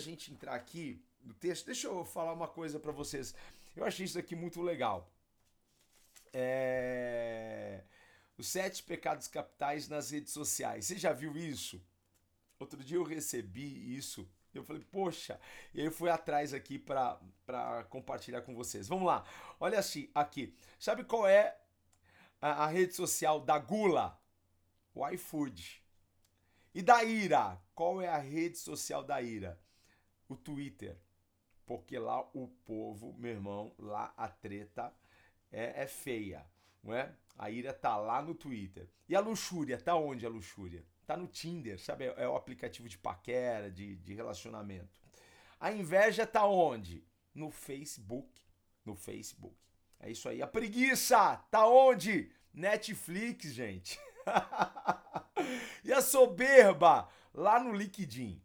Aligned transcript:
Gente 0.00 0.32
entrar 0.32 0.54
aqui 0.54 1.00
no 1.22 1.34
texto, 1.34 1.66
deixa 1.66 1.86
eu 1.86 2.04
falar 2.04 2.32
uma 2.32 2.48
coisa 2.48 2.80
para 2.80 2.90
vocês. 2.90 3.34
Eu 3.76 3.84
achei 3.84 4.04
isso 4.04 4.18
aqui 4.18 4.34
muito 4.34 4.60
legal. 4.60 5.08
É... 6.32 7.84
Os 8.36 8.48
sete 8.48 8.82
pecados 8.82 9.28
capitais 9.28 9.88
nas 9.88 10.10
redes 10.10 10.32
sociais. 10.32 10.86
Você 10.86 10.98
já 10.98 11.12
viu 11.12 11.36
isso? 11.36 11.80
Outro 12.58 12.82
dia 12.82 12.96
eu 12.96 13.04
recebi 13.04 13.96
isso. 13.96 14.28
Eu 14.52 14.64
falei, 14.64 14.84
poxa, 14.90 15.40
e 15.72 15.80
aí 15.80 15.86
eu 15.86 15.92
fui 15.92 16.10
atrás 16.10 16.52
aqui 16.52 16.78
para 16.78 17.84
compartilhar 17.88 18.42
com 18.42 18.54
vocês. 18.54 18.88
Vamos 18.88 19.06
lá, 19.06 19.24
olha 19.60 19.78
assim, 19.78 20.10
aqui. 20.14 20.56
Sabe 20.78 21.04
qual 21.04 21.28
é 21.28 21.56
a, 22.40 22.64
a 22.64 22.66
rede 22.66 22.94
social 22.94 23.40
da 23.40 23.58
gula? 23.58 24.20
O 24.92 25.08
iFood. 25.08 25.80
E 26.74 26.82
da 26.82 27.04
ira? 27.04 27.60
Qual 27.74 28.02
é 28.02 28.08
a 28.08 28.18
rede 28.18 28.58
social 28.58 29.04
da 29.04 29.22
ira? 29.22 29.58
O 30.30 30.36
Twitter. 30.36 30.96
Porque 31.66 31.98
lá 31.98 32.20
o 32.32 32.46
povo, 32.64 33.12
meu 33.18 33.32
irmão, 33.32 33.74
lá 33.76 34.14
a 34.16 34.28
treta 34.28 34.94
é, 35.50 35.82
é 35.82 35.86
feia, 35.88 36.46
não 36.82 36.94
é? 36.94 37.12
A 37.36 37.50
ira 37.50 37.72
tá 37.72 37.96
lá 37.96 38.22
no 38.22 38.32
Twitter. 38.32 38.88
E 39.08 39.16
a 39.16 39.20
luxúria, 39.20 39.76
tá 39.76 39.96
onde 39.96 40.24
a 40.24 40.28
luxúria? 40.28 40.84
Tá 41.04 41.16
no 41.16 41.26
Tinder, 41.26 41.80
sabe? 41.80 42.04
É 42.16 42.28
o 42.28 42.36
aplicativo 42.36 42.88
de 42.88 42.96
paquera, 42.96 43.70
de, 43.70 43.96
de 43.96 44.14
relacionamento. 44.14 45.00
A 45.58 45.72
inveja 45.72 46.24
tá 46.24 46.46
onde? 46.46 47.04
No 47.34 47.50
Facebook. 47.50 48.40
No 48.84 48.94
Facebook. 48.94 49.56
É 49.98 50.12
isso 50.12 50.28
aí. 50.28 50.40
A 50.40 50.46
preguiça 50.46 51.36
tá 51.50 51.66
onde? 51.66 52.30
Netflix, 52.54 53.52
gente. 53.52 53.98
e 55.84 55.92
a 55.92 56.00
soberba 56.00 57.08
lá 57.34 57.58
no 57.58 57.72
LinkedIn. 57.72 58.40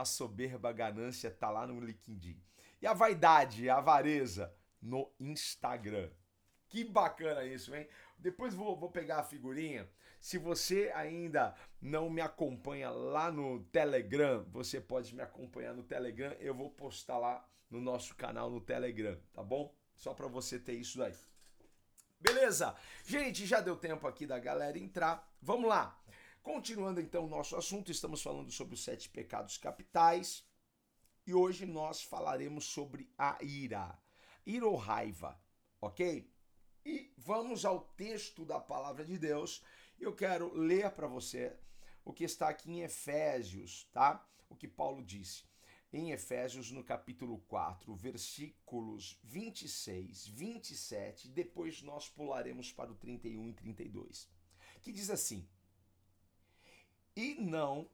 A 0.00 0.04
soberba, 0.06 0.70
a 0.70 0.72
ganância 0.72 1.30
tá 1.30 1.50
lá 1.50 1.66
no 1.66 1.78
LinkedIn. 1.78 2.42
E 2.80 2.86
a 2.86 2.94
vaidade, 2.94 3.68
a 3.68 3.76
avareza 3.76 4.50
no 4.80 5.12
Instagram. 5.20 6.08
Que 6.68 6.84
bacana 6.84 7.44
isso, 7.44 7.74
hein? 7.74 7.86
Depois 8.18 8.54
vou, 8.54 8.74
vou 8.74 8.90
pegar 8.90 9.18
a 9.18 9.22
figurinha. 9.22 9.86
Se 10.18 10.38
você 10.38 10.90
ainda 10.94 11.54
não 11.82 12.08
me 12.08 12.22
acompanha 12.22 12.88
lá 12.88 13.30
no 13.30 13.62
Telegram, 13.64 14.42
você 14.50 14.80
pode 14.80 15.14
me 15.14 15.20
acompanhar 15.20 15.74
no 15.74 15.82
Telegram. 15.82 16.32
Eu 16.40 16.54
vou 16.54 16.70
postar 16.70 17.18
lá 17.18 17.46
no 17.68 17.78
nosso 17.78 18.14
canal 18.14 18.48
no 18.48 18.60
Telegram, 18.60 19.18
tá 19.34 19.42
bom? 19.42 19.74
Só 19.94 20.14
para 20.14 20.28
você 20.28 20.58
ter 20.58 20.74
isso 20.74 20.96
daí. 20.96 21.14
Beleza? 22.18 22.74
Gente, 23.04 23.44
já 23.44 23.60
deu 23.60 23.76
tempo 23.76 24.06
aqui 24.06 24.26
da 24.26 24.38
galera 24.38 24.78
entrar. 24.78 25.30
Vamos 25.42 25.68
lá. 25.68 25.98
Continuando 26.42 27.02
então 27.02 27.26
o 27.26 27.28
nosso 27.28 27.54
assunto, 27.54 27.92
estamos 27.92 28.22
falando 28.22 28.50
sobre 28.50 28.74
os 28.74 28.82
sete 28.82 29.10
pecados 29.10 29.58
capitais. 29.58 30.42
E 31.26 31.34
hoje 31.34 31.66
nós 31.66 32.02
falaremos 32.02 32.64
sobre 32.64 33.12
a 33.18 33.36
ira. 33.42 33.98
Ira 34.46 34.66
ou 34.66 34.74
raiva, 34.74 35.38
ok? 35.80 36.32
E 36.84 37.12
vamos 37.18 37.66
ao 37.66 37.80
texto 37.80 38.44
da 38.46 38.58
palavra 38.58 39.04
de 39.04 39.18
Deus. 39.18 39.62
Eu 39.98 40.16
quero 40.16 40.52
ler 40.54 40.90
para 40.92 41.06
você 41.06 41.54
o 42.02 42.12
que 42.12 42.24
está 42.24 42.48
aqui 42.48 42.70
em 42.70 42.80
Efésios, 42.80 43.86
tá? 43.92 44.26
O 44.48 44.56
que 44.56 44.66
Paulo 44.66 45.04
disse. 45.04 45.44
Em 45.92 46.10
Efésios, 46.10 46.70
no 46.70 46.82
capítulo 46.82 47.38
4, 47.48 47.94
versículos 47.94 49.18
26, 49.24 50.26
27, 50.28 51.28
depois 51.28 51.82
nós 51.82 52.08
pularemos 52.08 52.72
para 52.72 52.90
o 52.90 52.94
31 52.94 53.48
e 53.48 53.52
32, 53.52 54.30
que 54.80 54.90
diz 54.90 55.10
assim: 55.10 55.46
E 57.16 57.34
não 57.34 57.88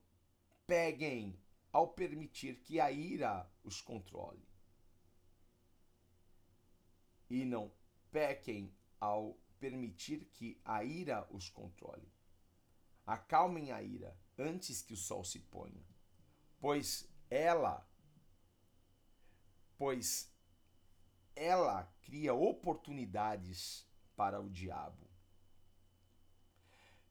peguem 0.67 1.39
ao 1.73 1.89
permitir 1.89 2.57
que 2.61 2.81
a 2.81 2.91
ira 2.91 3.51
os 3.63 3.81
controle. 3.81 4.47
E 7.29 7.45
não 7.45 7.73
pequem 8.11 8.73
ao 9.01 9.37
permitir 9.59 10.25
que 10.27 10.61
a 10.65 10.85
ira 10.85 11.27
os 11.31 11.49
controle. 11.49 12.09
Acalmem 13.07 13.73
a 13.73 13.83
ira 13.83 14.17
antes 14.39 14.83
que 14.83 14.95
o 14.95 14.97
sol 14.97 15.25
se 15.25 15.39
ponha, 15.39 15.85
pois 16.61 17.09
ela 17.31 17.87
pois 19.79 20.33
ela 21.35 21.85
cria 22.01 22.33
oportunidades 22.33 23.87
para 24.17 24.41
o 24.41 24.49
diabo. 24.49 25.06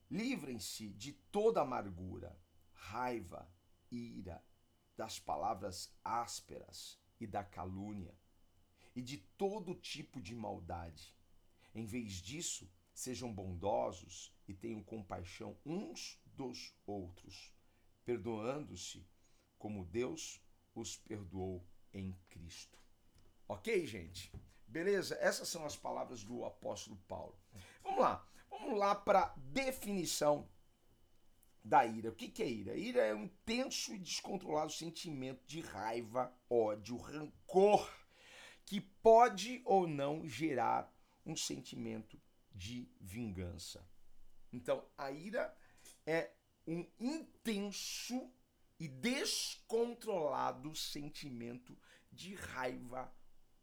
Livrem-se 0.09 0.89
de 0.89 1.13
toda 1.13 1.61
amargura, 1.61 2.37
raiva, 2.73 3.49
ira, 3.91 4.43
das 4.95 5.19
palavras 5.19 5.93
ásperas 6.03 6.99
e 7.19 7.27
da 7.27 7.43
calúnia 7.43 8.15
e 8.95 9.01
de 9.01 9.17
todo 9.17 9.75
tipo 9.75 10.21
de 10.21 10.33
maldade. 10.33 11.13
Em 11.73 11.85
vez 11.85 12.13
disso, 12.13 12.71
sejam 12.93 13.33
bondosos 13.33 14.33
e 14.47 14.53
tenham 14.53 14.81
compaixão 14.81 15.57
uns 15.65 16.21
dos 16.25 16.73
outros, 16.85 17.53
perdoando-se 18.05 19.05
como 19.57 19.85
Deus 19.85 20.41
os 20.73 20.95
perdoou 20.95 21.65
em 21.93 22.13
Cristo. 22.29 22.77
Ok, 23.47 23.85
gente? 23.85 24.31
Beleza? 24.67 25.15
Essas 25.19 25.47
são 25.47 25.65
as 25.65 25.75
palavras 25.75 26.23
do 26.23 26.45
apóstolo 26.45 26.97
Paulo. 27.07 27.37
Vamos 27.83 27.99
lá. 27.99 28.27
Vamos 28.59 28.79
lá 28.79 28.95
para 28.95 29.33
definição 29.37 30.49
da 31.63 31.85
ira. 31.85 32.09
O 32.09 32.15
que, 32.15 32.29
que 32.29 32.41
é 32.41 32.47
ira? 32.47 32.75
Ira 32.75 33.01
é 33.01 33.13
um 33.13 33.25
intenso 33.25 33.93
e 33.93 33.99
descontrolado 33.99 34.71
sentimento 34.71 35.45
de 35.45 35.61
raiva, 35.61 36.33
ódio, 36.49 36.97
rancor 36.97 37.89
que 38.65 38.81
pode 38.81 39.61
ou 39.63 39.87
não 39.87 40.27
gerar 40.27 40.91
um 41.25 41.35
sentimento 41.35 42.19
de 42.51 42.89
vingança. 42.99 43.87
Então, 44.51 44.83
a 44.97 45.11
ira 45.11 45.55
é 46.05 46.31
um 46.65 46.85
intenso 46.99 48.31
e 48.79 48.87
descontrolado 48.87 50.75
sentimento 50.75 51.77
de 52.11 52.33
raiva, 52.33 53.13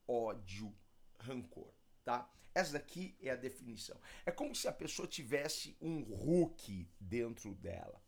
ódio, 0.07 0.75
rancor, 1.19 1.75
tá? 2.05 2.31
Essa 2.55 2.75
daqui 2.75 3.17
é 3.21 3.31
a 3.31 3.37
definição. 3.37 3.99
É 4.27 4.31
como 4.31 4.55
se 4.55 4.69
a 4.69 4.73
pessoa 4.73 5.09
tivesse 5.09 5.77
um 5.81 6.03
Hulk 6.03 6.89
dentro 7.01 7.55
dela. 7.55 8.03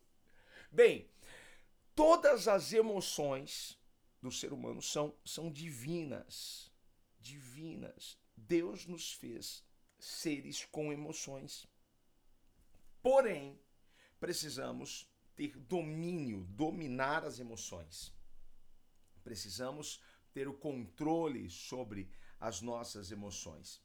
Bem, 0.71 1.09
todas 1.95 2.47
as 2.47 2.71
emoções 2.73 3.79
do 4.21 4.31
ser 4.31 4.53
humano 4.53 4.81
são, 4.81 5.15
são 5.25 5.51
divinas 5.51 6.71
divinas. 7.25 8.19
Deus 8.37 8.85
nos 8.85 9.11
fez 9.11 9.63
seres 9.97 10.63
com 10.65 10.93
emoções. 10.93 11.67
Porém, 13.01 13.59
precisamos 14.19 15.09
ter 15.35 15.57
domínio, 15.57 16.43
dominar 16.45 17.25
as 17.25 17.39
emoções. 17.39 18.13
Precisamos 19.23 19.99
ter 20.31 20.47
o 20.47 20.53
controle 20.53 21.49
sobre 21.49 22.07
as 22.39 22.61
nossas 22.61 23.11
emoções. 23.11 23.81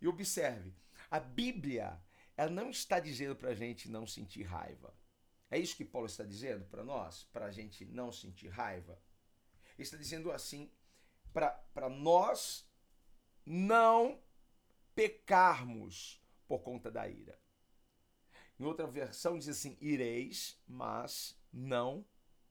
E 0.00 0.08
observe, 0.08 0.74
a 1.10 1.20
Bíblia 1.20 2.00
ela 2.36 2.50
não 2.50 2.70
está 2.70 2.98
dizendo 2.98 3.36
para 3.36 3.50
a 3.50 3.54
gente 3.54 3.88
não 3.88 4.06
sentir 4.06 4.42
raiva. 4.42 4.94
É 5.50 5.58
isso 5.58 5.76
que 5.76 5.84
Paulo 5.84 6.06
está 6.06 6.24
dizendo 6.24 6.64
para 6.64 6.82
nós, 6.82 7.24
para 7.32 7.46
a 7.46 7.50
gente 7.50 7.84
não 7.84 8.10
sentir 8.10 8.48
raiva. 8.48 9.00
Ele 9.74 9.82
está 9.82 9.96
dizendo 9.96 10.32
assim 10.32 10.70
para 11.32 11.88
nós 11.88 12.68
não 13.44 14.20
pecarmos 14.94 16.22
por 16.46 16.60
conta 16.60 16.90
da 16.90 17.08
ira. 17.08 17.38
Em 18.58 18.64
outra 18.64 18.86
versão 18.86 19.38
diz 19.38 19.48
assim: 19.48 19.76
ireis, 19.80 20.60
mas 20.66 21.36
não 21.52 22.06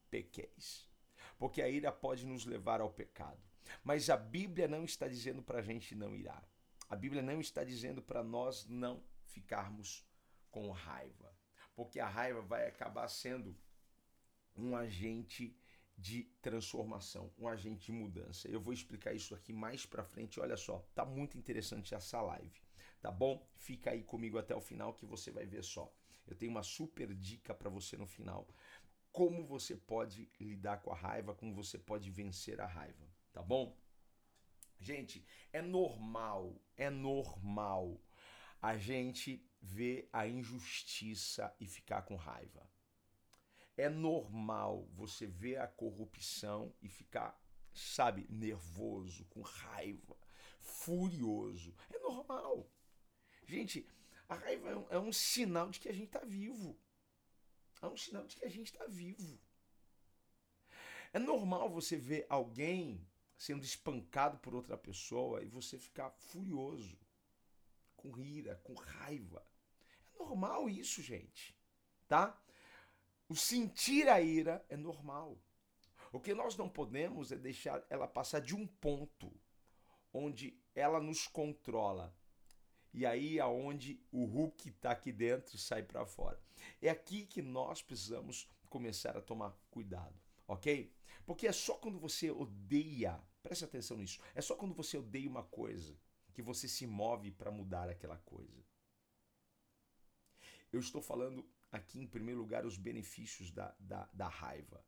pequeis. 0.10 0.90
Porque 1.38 1.62
a 1.62 1.70
ira 1.70 1.92
pode 1.92 2.26
nos 2.26 2.46
levar 2.46 2.82
ao 2.82 2.92
pecado. 2.92 3.42
Mas 3.84 4.10
a 4.10 4.18
Bíblia 4.18 4.68
não 4.68 4.84
está 4.84 5.08
dizendo 5.08 5.42
para 5.42 5.60
a 5.60 5.62
gente 5.62 5.96
não 5.96 6.16
irar. 6.16 6.48
A 6.90 6.96
Bíblia 6.96 7.22
não 7.22 7.40
está 7.40 7.64
dizendo 7.64 8.02
para 8.02 8.24
nós 8.24 8.68
não 8.68 9.04
ficarmos 9.26 10.06
com 10.52 10.70
raiva. 10.72 11.36
Porque 11.76 12.00
a 12.00 12.08
raiva 12.08 12.42
vai 12.42 12.68
acabar 12.68 13.08
sendo 13.08 13.58
um 14.56 14.76
agente 14.76 15.58
de 15.98 16.24
transformação, 16.42 17.32
um 17.38 17.48
agente 17.48 17.88
de 17.88 17.92
mudança. 17.92 18.48
Eu 18.48 18.62
vou 18.62 18.74
explicar 18.74 19.14
isso 19.14 19.34
aqui 19.34 19.54
mais 19.54 19.86
para 19.86 20.04
frente. 20.04 20.40
Olha 20.40 20.58
só, 20.58 20.80
tá 20.94 21.06
muito 21.06 21.38
interessante 21.38 21.96
essa 21.96 22.22
live, 22.22 22.62
tá 23.02 23.12
bom? 23.12 23.48
Fica 23.56 23.92
aí 23.92 24.04
comigo 24.04 24.38
até 24.38 24.56
o 24.56 24.62
final 24.62 24.94
que 24.94 25.06
você 25.06 25.32
vai 25.32 25.46
ver 25.46 25.64
só. 25.64 25.92
Eu 26.26 26.36
tenho 26.36 26.52
uma 26.52 26.64
super 26.64 27.14
dica 27.14 27.54
para 27.54 27.70
você 27.70 27.98
no 27.98 28.08
final. 28.08 28.48
Como 29.12 29.46
você 29.46 29.76
pode 29.76 30.32
lidar 30.40 30.82
com 30.82 30.92
a 30.92 30.96
raiva, 30.96 31.36
como 31.36 31.54
você 31.54 31.78
pode 31.78 32.10
vencer 32.10 32.60
a 32.60 32.66
raiva, 32.66 33.08
tá 33.34 33.42
bom? 33.42 33.78
Gente, 34.80 35.26
é 35.52 35.62
normal, 35.62 36.62
é 36.78 36.90
normal 36.90 38.00
a 38.62 38.78
gente 38.78 39.46
ver 39.62 40.08
a 40.14 40.28
injustiça 40.28 41.54
e 41.60 41.68
ficar 41.68 42.04
com 42.04 42.16
raiva. 42.16 42.70
É 43.76 43.90
normal 43.90 44.88
você 44.94 45.26
ver 45.26 45.58
a 45.58 45.68
corrupção 45.68 46.74
e 46.82 46.88
ficar, 46.88 47.38
sabe, 47.74 48.28
nervoso, 48.30 49.26
com 49.26 49.42
raiva, 49.42 50.16
furioso. 50.60 51.76
É 51.92 51.98
normal. 52.00 52.70
Gente, 53.48 53.88
a 54.30 54.36
raiva 54.36 54.70
é 54.70 54.76
um, 54.76 54.88
é 54.92 55.00
um 55.00 55.12
sinal 55.12 55.70
de 55.70 55.80
que 55.80 55.90
a 55.90 55.94
gente 55.94 56.08
está 56.08 56.24
vivo. 56.24 56.78
É 57.82 57.88
um 57.88 57.98
sinal 57.98 58.26
de 58.28 58.36
que 58.36 58.46
a 58.46 58.50
gente 58.50 58.72
está 58.72 58.86
vivo. 58.86 59.40
É 61.12 61.20
normal 61.20 61.70
você 61.70 61.98
ver 61.98 62.26
alguém 62.30 63.06
sendo 63.44 63.66
espancado 63.66 64.38
por 64.38 64.56
outra 64.56 64.78
pessoa 64.78 65.44
e 65.44 65.48
você 65.50 65.78
ficar 65.78 66.10
furioso, 66.12 66.98
com 67.98 68.18
ira, 68.18 68.56
com 68.64 68.74
raiva. 68.74 69.46
É 70.16 70.18
normal 70.18 70.70
isso, 70.70 71.02
gente. 71.02 71.54
Tá? 72.08 72.42
O 73.28 73.36
sentir 73.36 74.08
a 74.08 74.22
ira 74.22 74.66
é 74.70 74.78
normal. 74.78 75.38
O 76.14 76.22
que 76.22 76.34
nós 76.34 76.56
não 76.56 76.70
podemos 76.70 77.34
é 77.34 77.36
deixar 77.36 77.86
ela 77.90 78.08
passar 78.08 78.40
de 78.40 78.56
um 78.56 78.66
ponto 78.66 79.30
onde 80.14 80.58
ela 80.74 81.02
nos 81.02 81.28
controla. 81.28 82.16
E 82.94 83.06
aí 83.06 83.42
aonde 83.42 84.00
o 84.10 84.24
Hulk 84.24 84.70
está 84.70 84.92
aqui 84.92 85.12
dentro 85.12 85.58
sai 85.58 85.84
para 85.84 86.06
fora. 86.06 86.42
É 86.82 86.90
aqui 86.90 87.26
que 87.26 87.42
nós 87.42 87.82
precisamos 87.82 88.48
começar 88.70 89.18
a 89.18 89.22
tomar 89.22 89.52
cuidado, 89.70 90.18
ok? 90.48 90.94
Porque 91.26 91.48
é 91.48 91.52
só 91.52 91.76
quando 91.76 92.00
você 92.00 92.30
odeia, 92.32 93.22
preste 93.42 93.64
atenção 93.64 93.98
nisso, 93.98 94.20
é 94.36 94.42
só 94.42 94.56
quando 94.56 94.74
você 94.74 94.98
odeia 94.98 95.30
uma 95.30 95.44
coisa 95.44 95.98
que 96.34 96.42
você 96.42 96.68
se 96.68 96.86
move 96.86 97.32
para 97.32 97.52
mudar 97.52 97.90
aquela 97.90 98.18
coisa. 98.18 98.64
Eu 100.72 100.80
estou 100.80 101.02
falando 101.02 101.48
aqui, 101.72 102.00
em 102.00 102.08
primeiro 102.08 102.40
lugar, 102.40 102.66
os 102.66 102.78
benefícios 102.78 103.52
da, 103.52 103.76
da, 103.80 104.10
da 104.12 104.28
raiva. 104.28 104.84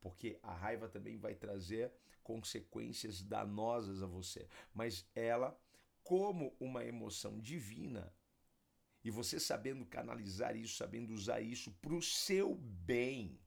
Porque 0.00 0.38
a 0.42 0.54
raiva 0.54 0.88
também 0.88 1.18
vai 1.18 1.34
trazer 1.34 1.92
consequências 2.22 3.20
danosas 3.20 4.02
a 4.02 4.06
você. 4.06 4.48
Mas 4.72 5.04
ela, 5.14 5.60
como 6.02 6.56
uma 6.60 6.84
emoção 6.84 7.40
divina, 7.40 8.14
e 9.02 9.10
você 9.10 9.40
sabendo 9.40 9.84
canalizar 9.84 10.56
isso, 10.56 10.76
sabendo 10.76 11.12
usar 11.12 11.40
isso 11.40 11.72
para 11.82 11.94
o 11.94 12.02
seu 12.02 12.54
bem, 12.54 13.38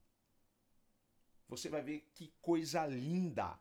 você 1.56 1.68
vai 1.68 1.82
ver 1.82 2.08
que 2.14 2.32
coisa 2.40 2.86
linda. 2.86 3.58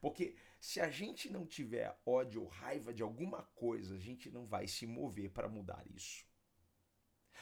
Porque 0.00 0.36
se 0.60 0.80
a 0.80 0.90
gente 0.90 1.30
não 1.30 1.46
tiver 1.46 1.98
ódio 2.06 2.42
ou 2.42 2.48
raiva 2.48 2.94
de 2.94 3.02
alguma 3.02 3.42
coisa, 3.54 3.96
a 3.96 3.98
gente 3.98 4.30
não 4.30 4.46
vai 4.46 4.66
se 4.66 4.86
mover 4.86 5.30
para 5.30 5.48
mudar 5.48 5.84
isso. 5.90 6.24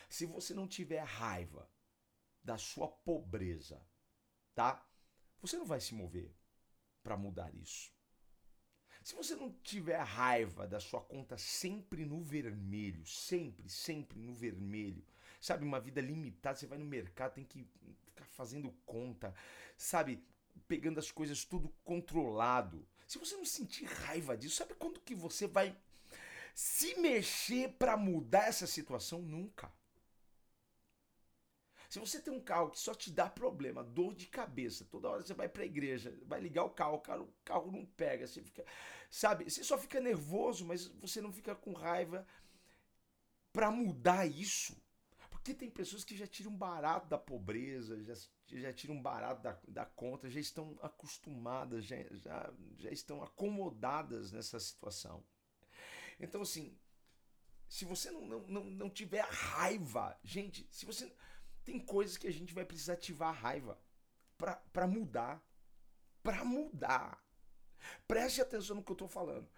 Se 0.08 0.26
você 0.26 0.54
não 0.54 0.66
tiver 0.66 1.02
raiva 1.02 1.70
da 2.42 2.56
sua 2.56 2.88
pobreza, 2.88 3.80
tá? 4.54 4.84
Você 5.40 5.56
não 5.56 5.66
vai 5.66 5.80
se 5.80 5.94
mover 5.94 6.34
para 7.02 7.16
mudar 7.16 7.54
isso. 7.54 7.92
Se 9.02 9.14
você 9.14 9.34
não 9.34 9.50
tiver 9.62 9.98
raiva 9.98 10.66
da 10.66 10.78
sua 10.78 11.00
conta 11.00 11.38
sempre 11.38 12.04
no 12.04 12.22
vermelho, 12.22 13.04
sempre, 13.06 13.68
sempre 13.68 14.18
no 14.18 14.34
vermelho, 14.34 15.04
sabe, 15.40 15.64
uma 15.64 15.80
vida 15.80 16.00
limitada, 16.00 16.56
você 16.56 16.66
vai 16.66 16.78
no 16.78 16.84
mercado, 16.84 17.34
tem 17.34 17.44
que 17.44 17.66
ficar 18.20 18.34
fazendo 18.34 18.70
conta, 18.84 19.34
sabe, 19.76 20.22
pegando 20.68 20.98
as 20.98 21.10
coisas 21.10 21.44
tudo 21.44 21.72
controlado. 21.84 22.86
Se 23.06 23.18
você 23.18 23.36
não 23.36 23.44
sentir 23.44 23.84
raiva 23.86 24.36
disso, 24.36 24.56
sabe 24.56 24.74
quando 24.74 25.00
que 25.00 25.14
você 25.14 25.46
vai 25.46 25.76
se 26.54 26.94
mexer 27.00 27.72
para 27.78 27.96
mudar 27.96 28.46
essa 28.46 28.66
situação? 28.66 29.20
Nunca. 29.22 29.72
Se 31.88 31.98
você 31.98 32.20
tem 32.20 32.32
um 32.32 32.40
carro 32.40 32.70
que 32.70 32.78
só 32.78 32.94
te 32.94 33.10
dá 33.10 33.28
problema, 33.28 33.82
dor 33.82 34.14
de 34.14 34.26
cabeça, 34.26 34.84
toda 34.84 35.08
hora 35.08 35.22
você 35.22 35.34
vai 35.34 35.48
para 35.48 35.64
a 35.64 35.66
igreja, 35.66 36.16
vai 36.24 36.40
ligar 36.40 36.62
o 36.62 36.70
carro, 36.70 36.94
o 36.94 37.00
carro, 37.00 37.24
o 37.24 37.34
carro 37.44 37.72
não 37.72 37.84
pega, 37.84 38.28
você 38.28 38.40
fica, 38.40 38.64
sabe, 39.10 39.50
você 39.50 39.64
só 39.64 39.76
fica 39.76 40.00
nervoso, 40.00 40.64
mas 40.64 40.86
você 40.86 41.20
não 41.20 41.32
fica 41.32 41.52
com 41.52 41.72
raiva 41.72 42.24
para 43.52 43.72
mudar 43.72 44.24
isso. 44.24 44.76
Porque 45.40 45.54
tem 45.54 45.70
pessoas 45.70 46.04
que 46.04 46.14
já 46.14 46.26
tiram 46.26 46.54
barato 46.54 47.08
da 47.08 47.16
pobreza, 47.16 48.02
já, 48.04 48.14
já 48.46 48.72
tiram 48.74 49.00
barato 49.00 49.42
da, 49.42 49.58
da 49.66 49.86
conta, 49.86 50.28
já 50.28 50.38
estão 50.38 50.78
acostumadas, 50.82 51.86
já, 51.86 51.96
já, 52.12 52.52
já 52.76 52.90
estão 52.90 53.22
acomodadas 53.22 54.32
nessa 54.32 54.60
situação. 54.60 55.24
Então, 56.18 56.42
assim, 56.42 56.78
se 57.66 57.86
você 57.86 58.10
não, 58.10 58.26
não, 58.26 58.40
não, 58.46 58.64
não 58.64 58.90
tiver 58.90 59.24
raiva, 59.24 60.18
gente, 60.22 60.68
se 60.70 60.84
você 60.84 61.10
tem 61.64 61.78
coisas 61.78 62.18
que 62.18 62.26
a 62.26 62.32
gente 62.32 62.52
vai 62.52 62.66
precisar 62.66 62.92
ativar 62.92 63.30
a 63.30 63.38
raiva 63.38 63.80
para 64.36 64.86
mudar. 64.86 65.42
Para 66.22 66.44
mudar. 66.44 67.24
Preste 68.06 68.42
atenção 68.42 68.76
no 68.76 68.84
que 68.84 68.92
eu 68.92 68.94
estou 68.94 69.08
falando. 69.08 69.48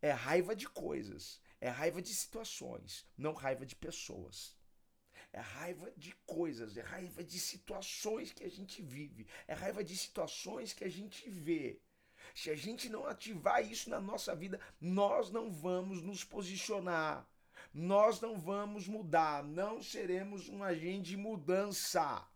É 0.00 0.12
raiva 0.12 0.54
de 0.54 0.68
coisas, 0.68 1.40
é 1.60 1.68
raiva 1.68 2.00
de 2.00 2.14
situações, 2.14 3.04
não 3.18 3.32
raiva 3.32 3.66
de 3.66 3.74
pessoas. 3.74 4.55
É 5.36 5.40
raiva 5.40 5.92
de 5.96 6.12
coisas, 6.24 6.76
é 6.76 6.80
raiva 6.80 7.22
de 7.22 7.38
situações 7.38 8.32
que 8.32 8.42
a 8.42 8.50
gente 8.50 8.80
vive, 8.80 9.26
é 9.46 9.52
raiva 9.52 9.84
de 9.84 9.94
situações 9.94 10.72
que 10.72 10.84
a 10.84 10.88
gente 10.88 11.28
vê. 11.28 11.78
Se 12.34 12.50
a 12.50 12.56
gente 12.56 12.88
não 12.88 13.06
ativar 13.06 13.60
isso 13.62 13.90
na 13.90 14.00
nossa 14.00 14.34
vida, 14.34 14.58
nós 14.80 15.30
não 15.30 15.52
vamos 15.52 16.00
nos 16.02 16.24
posicionar 16.24 17.28
nós 17.76 18.22
não 18.22 18.38
vamos 18.38 18.88
mudar, 18.88 19.44
não 19.44 19.82
seremos 19.82 20.48
um 20.48 20.64
agente 20.64 21.10
de 21.10 21.16
mudança. 21.16 22.26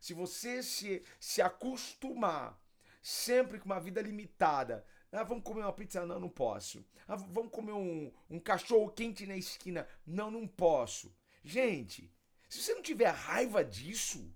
Se 0.00 0.12
você 0.12 0.64
se, 0.64 1.04
se 1.20 1.40
acostumar 1.40 2.60
sempre 3.00 3.60
com 3.60 3.66
uma 3.66 3.78
vida 3.78 4.02
limitada, 4.02 4.84
ah, 5.12 5.22
vamos 5.22 5.44
comer 5.44 5.60
uma 5.60 5.72
pizza? 5.72 6.04
Não, 6.04 6.18
não 6.18 6.28
posso. 6.28 6.84
Ah, 7.06 7.14
vamos 7.14 7.52
comer 7.52 7.72
um, 7.72 8.12
um 8.28 8.40
cachorro 8.40 8.90
quente 8.90 9.26
na 9.26 9.36
esquina? 9.36 9.86
Não, 10.04 10.28
não 10.28 10.44
posso. 10.46 11.14
Gente, 11.44 12.10
se 12.48 12.62
você 12.62 12.74
não 12.74 12.80
tiver 12.80 13.10
raiva 13.10 13.62
disso, 13.62 14.34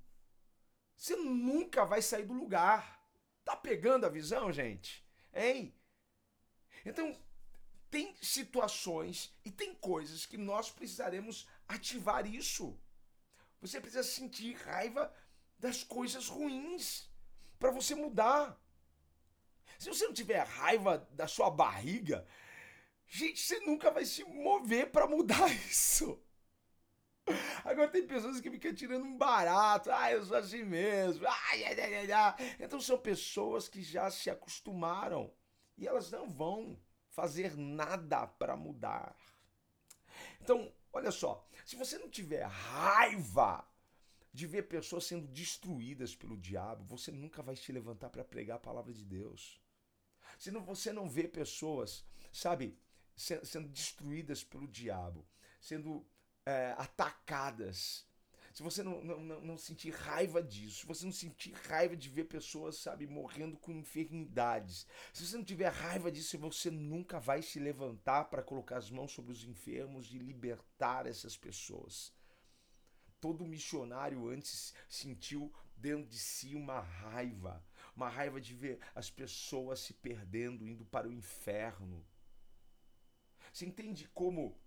você 0.94 1.16
nunca 1.16 1.86
vai 1.86 2.02
sair 2.02 2.26
do 2.26 2.34
lugar. 2.34 3.02
Tá 3.44 3.56
pegando 3.56 4.04
a 4.04 4.10
visão, 4.10 4.52
gente? 4.52 5.02
Hein? 5.32 5.74
Então, 6.84 7.18
tem 7.90 8.14
situações 8.20 9.34
e 9.42 9.50
tem 9.50 9.74
coisas 9.74 10.26
que 10.26 10.36
nós 10.36 10.70
precisaremos 10.70 11.48
ativar 11.66 12.26
isso. 12.26 12.78
Você 13.62 13.80
precisa 13.80 14.02
sentir 14.02 14.54
raiva 14.56 15.12
das 15.58 15.82
coisas 15.82 16.28
ruins 16.28 17.08
para 17.58 17.70
você 17.70 17.94
mudar. 17.94 18.60
Se 19.78 19.88
você 19.88 20.06
não 20.06 20.12
tiver 20.12 20.42
raiva 20.42 21.08
da 21.12 21.26
sua 21.26 21.50
barriga, 21.50 22.26
gente, 23.06 23.40
você 23.40 23.60
nunca 23.60 23.90
vai 23.90 24.04
se 24.04 24.24
mover 24.24 24.90
para 24.90 25.06
mudar 25.06 25.48
isso. 25.66 26.22
Agora 27.64 27.88
tem 27.88 28.06
pessoas 28.06 28.40
que 28.40 28.50
ficam 28.50 28.74
tirando 28.74 29.04
um 29.04 29.16
barato. 29.16 29.90
Ah, 29.90 30.10
eu 30.10 30.24
sou 30.24 30.36
assim 30.36 30.64
mesmo. 30.64 31.26
Ai, 31.26 31.64
ai, 31.64 31.80
ai, 31.80 32.12
ai. 32.12 32.56
Então 32.58 32.80
são 32.80 32.98
pessoas 32.98 33.68
que 33.68 33.82
já 33.82 34.10
se 34.10 34.30
acostumaram 34.30 35.32
e 35.76 35.86
elas 35.86 36.10
não 36.10 36.28
vão 36.28 36.78
fazer 37.08 37.56
nada 37.56 38.26
para 38.26 38.56
mudar. 38.56 39.16
Então, 40.40 40.72
olha 40.92 41.10
só, 41.10 41.46
se 41.64 41.76
você 41.76 41.98
não 41.98 42.08
tiver 42.08 42.44
raiva 42.44 43.66
de 44.32 44.46
ver 44.46 44.62
pessoas 44.68 45.04
sendo 45.04 45.26
destruídas 45.26 46.14
pelo 46.14 46.36
diabo, 46.36 46.84
você 46.84 47.10
nunca 47.10 47.42
vai 47.42 47.56
se 47.56 47.72
levantar 47.72 48.10
para 48.10 48.24
pregar 48.24 48.56
a 48.56 48.60
palavra 48.60 48.92
de 48.92 49.04
Deus. 49.04 49.60
Se 50.38 50.50
não, 50.50 50.62
você 50.62 50.92
não 50.92 51.08
vê 51.08 51.26
pessoas, 51.26 52.04
sabe, 52.32 52.78
sendo 53.16 53.68
destruídas 53.68 54.44
pelo 54.44 54.68
diabo, 54.68 55.26
sendo 55.60 56.06
é, 56.48 56.74
atacadas, 56.78 58.06
se 58.54 58.62
você 58.62 58.82
não, 58.82 59.04
não, 59.04 59.20
não 59.40 59.58
sentir 59.58 59.90
raiva 59.90 60.42
disso, 60.42 60.80
se 60.80 60.86
você 60.86 61.04
não 61.04 61.12
sentir 61.12 61.52
raiva 61.52 61.94
de 61.94 62.08
ver 62.08 62.24
pessoas, 62.24 62.78
sabe, 62.78 63.06
morrendo 63.06 63.58
com 63.58 63.70
enfermidades, 63.70 64.86
se 65.12 65.26
você 65.26 65.36
não 65.36 65.44
tiver 65.44 65.68
raiva 65.68 66.10
disso, 66.10 66.38
você 66.38 66.70
nunca 66.70 67.20
vai 67.20 67.42
se 67.42 67.60
levantar 67.60 68.24
para 68.24 68.42
colocar 68.42 68.78
as 68.78 68.90
mãos 68.90 69.12
sobre 69.12 69.30
os 69.30 69.44
enfermos 69.44 70.10
e 70.10 70.18
libertar 70.18 71.06
essas 71.06 71.36
pessoas. 71.36 72.14
Todo 73.20 73.44
missionário 73.44 74.28
antes 74.30 74.72
sentiu 74.88 75.52
dentro 75.76 76.08
de 76.08 76.18
si 76.18 76.54
uma 76.54 76.80
raiva, 76.80 77.62
uma 77.94 78.08
raiva 78.08 78.40
de 78.40 78.54
ver 78.54 78.80
as 78.94 79.10
pessoas 79.10 79.80
se 79.80 79.92
perdendo, 79.92 80.66
indo 80.66 80.86
para 80.86 81.08
o 81.08 81.12
inferno. 81.12 82.04
Você 83.52 83.66
entende 83.66 84.08
como 84.14 84.58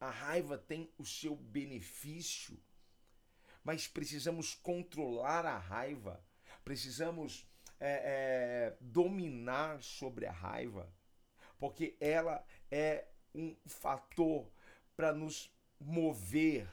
a 0.00 0.10
raiva 0.10 0.56
tem 0.56 0.90
o 0.96 1.04
seu 1.04 1.34
benefício, 1.34 2.58
mas 3.64 3.86
precisamos 3.86 4.54
controlar 4.54 5.44
a 5.44 5.58
raiva, 5.58 6.24
precisamos 6.64 7.46
é, 7.80 8.72
é, 8.72 8.76
dominar 8.80 9.82
sobre 9.82 10.26
a 10.26 10.32
raiva, 10.32 10.92
porque 11.58 11.96
ela 12.00 12.44
é 12.70 13.06
um 13.34 13.56
fator 13.66 14.50
para 14.96 15.12
nos 15.12 15.52
mover. 15.80 16.68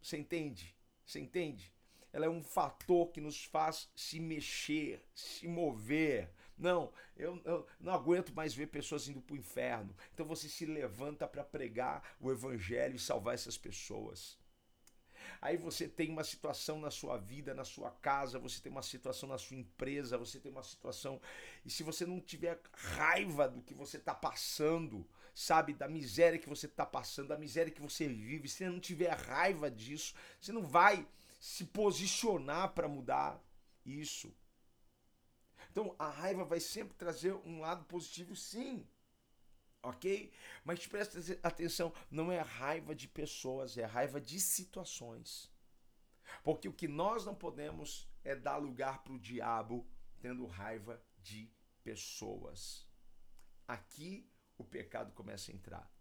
Você 0.00 0.16
entende? 0.16 0.74
Você 1.04 1.20
entende? 1.20 1.72
Ela 2.12 2.26
é 2.26 2.30
um 2.30 2.42
fator 2.42 3.10
que 3.10 3.20
nos 3.20 3.44
faz 3.44 3.90
se 3.94 4.18
mexer, 4.20 5.04
se 5.14 5.46
mover. 5.46 6.30
Não, 6.58 6.92
eu, 7.16 7.40
eu 7.44 7.66
não 7.78 7.92
aguento 7.92 8.34
mais 8.34 8.54
ver 8.54 8.68
pessoas 8.68 9.08
indo 9.08 9.20
para 9.20 9.34
o 9.34 9.38
inferno. 9.38 9.94
Então 10.14 10.24
você 10.26 10.48
se 10.48 10.64
levanta 10.64 11.28
para 11.28 11.44
pregar 11.44 12.02
o 12.20 12.30
evangelho 12.30 12.96
e 12.96 12.98
salvar 12.98 13.34
essas 13.34 13.58
pessoas. 13.58 14.38
Aí 15.40 15.56
você 15.56 15.86
tem 15.86 16.10
uma 16.10 16.24
situação 16.24 16.80
na 16.80 16.90
sua 16.90 17.18
vida, 17.18 17.54
na 17.54 17.64
sua 17.64 17.90
casa, 17.90 18.38
você 18.38 18.60
tem 18.60 18.72
uma 18.72 18.82
situação 18.82 19.28
na 19.28 19.38
sua 19.38 19.56
empresa, 19.56 20.16
você 20.16 20.38
tem 20.38 20.50
uma 20.50 20.62
situação. 20.62 21.20
E 21.64 21.70
se 21.70 21.82
você 21.82 22.06
não 22.06 22.20
tiver 22.20 22.60
raiva 22.72 23.48
do 23.48 23.62
que 23.62 23.74
você 23.74 23.96
está 23.96 24.14
passando, 24.14 25.06
sabe, 25.34 25.74
da 25.74 25.88
miséria 25.88 26.38
que 26.38 26.48
você 26.48 26.66
está 26.66 26.86
passando, 26.86 27.28
da 27.28 27.38
miséria 27.38 27.72
que 27.72 27.82
você 27.82 28.08
vive, 28.08 28.48
se 28.48 28.58
você 28.58 28.68
não 28.70 28.80
tiver 28.80 29.10
raiva 29.10 29.70
disso, 29.70 30.14
você 30.40 30.52
não 30.52 30.62
vai 30.62 31.06
se 31.38 31.64
posicionar 31.66 32.72
para 32.72 32.88
mudar 32.88 33.40
isso. 33.84 34.34
Então 35.76 35.94
a 35.98 36.08
raiva 36.08 36.42
vai 36.42 36.58
sempre 36.58 36.96
trazer 36.96 37.34
um 37.44 37.60
lado 37.60 37.84
positivo, 37.84 38.34
sim 38.34 38.88
ok? 39.82 40.32
Mas 40.64 40.86
presta 40.86 41.20
atenção, 41.42 41.92
não 42.10 42.32
é 42.32 42.40
raiva 42.40 42.94
de 42.94 43.06
pessoas, 43.06 43.76
é 43.76 43.84
raiva 43.84 44.18
de 44.18 44.40
situações. 44.40 45.52
Porque 46.42 46.66
o 46.66 46.72
que 46.72 46.88
nós 46.88 47.26
não 47.26 47.34
podemos 47.34 48.08
é 48.24 48.34
dar 48.34 48.56
lugar 48.56 49.04
para 49.04 49.12
o 49.12 49.18
diabo 49.18 49.86
tendo 50.18 50.46
raiva 50.46 51.00
de 51.18 51.52
pessoas. 51.84 52.88
Aqui 53.68 54.32
o 54.56 54.64
pecado 54.64 55.12
começa 55.12 55.52
a 55.52 55.54
entrar. 55.54 55.92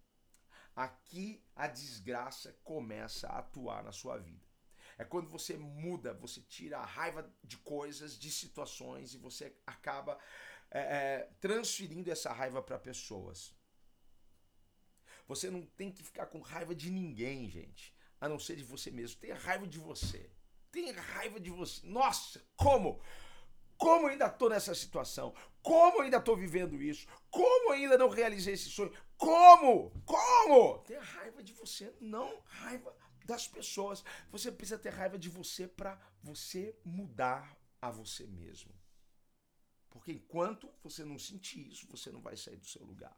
Aqui 0.74 1.46
a 1.54 1.68
desgraça 1.68 2.58
começa 2.64 3.28
a 3.28 3.40
atuar 3.40 3.84
na 3.84 3.92
sua 3.92 4.18
vida. 4.18 4.48
É 4.98 5.04
quando 5.04 5.30
você 5.30 5.58
muda, 5.58 6.14
você 6.14 6.42
tira 6.42 6.78
a 6.78 6.86
raiva 6.86 7.30
de 7.44 7.58
coisas, 7.58 8.18
de 8.18 8.32
situações 8.32 9.14
e 9.14 9.18
você 9.18 9.54
acaba 9.66 10.18
é, 10.72 10.80
é, 10.80 11.30
transferindo 11.40 12.10
essa 12.12 12.32
raiva 12.32 12.62
para 12.62 12.80
pessoas. 12.80 13.54
Você 15.28 15.50
não 15.50 15.66
tem 15.66 15.92
que 15.92 16.04
ficar 16.04 16.28
com 16.28 16.40
raiva 16.40 16.74
de 16.74 16.90
ninguém, 16.90 17.50
gente. 17.50 17.94
A 18.22 18.30
não 18.30 18.40
ser 18.40 18.56
de 18.56 18.64
você 18.64 18.92
mesmo. 18.92 19.20
Tenha 19.20 19.36
raiva 19.36 19.68
de 19.68 19.80
você. 19.80 20.30
Tenha 20.72 21.00
raiva 21.00 21.40
de 21.40 21.50
você. 21.50 21.86
Nossa, 21.86 22.42
como? 22.56 23.02
Como 23.78 24.08
ainda 24.08 24.28
estou 24.28 24.50
nessa 24.50 24.74
situação? 24.74 25.34
Como 25.62 26.02
ainda 26.02 26.18
estou 26.18 26.38
vivendo 26.38 26.82
isso? 26.82 27.08
Como 27.30 27.72
ainda 27.74 27.98
não 27.98 28.08
realizei 28.08 28.54
esse 28.54 28.70
sonho? 28.70 28.94
Como? 29.18 29.92
Como? 30.06 30.80
Tenha 30.80 31.02
raiva 31.02 31.44
de 31.44 31.54
você, 31.54 31.94
não 32.00 32.42
raiva 32.46 32.96
das 33.26 33.48
pessoas. 33.48 34.04
Você 34.32 34.52
precisa 34.52 34.80
ter 34.80 34.90
raiva 34.90 35.18
de 35.18 35.30
você 35.30 35.68
para 35.68 36.00
você 36.22 36.78
mudar 36.86 37.58
a 37.82 37.90
você 37.90 38.26
mesmo. 38.26 38.72
Porque 39.90 40.12
enquanto 40.12 40.70
você 40.84 41.04
não 41.04 41.18
sentir 41.18 41.68
isso, 41.68 41.88
você 41.88 42.12
não 42.12 42.22
vai 42.22 42.38
sair 42.38 42.58
do 42.58 42.66
seu 42.66 42.84
lugar. 42.84 43.16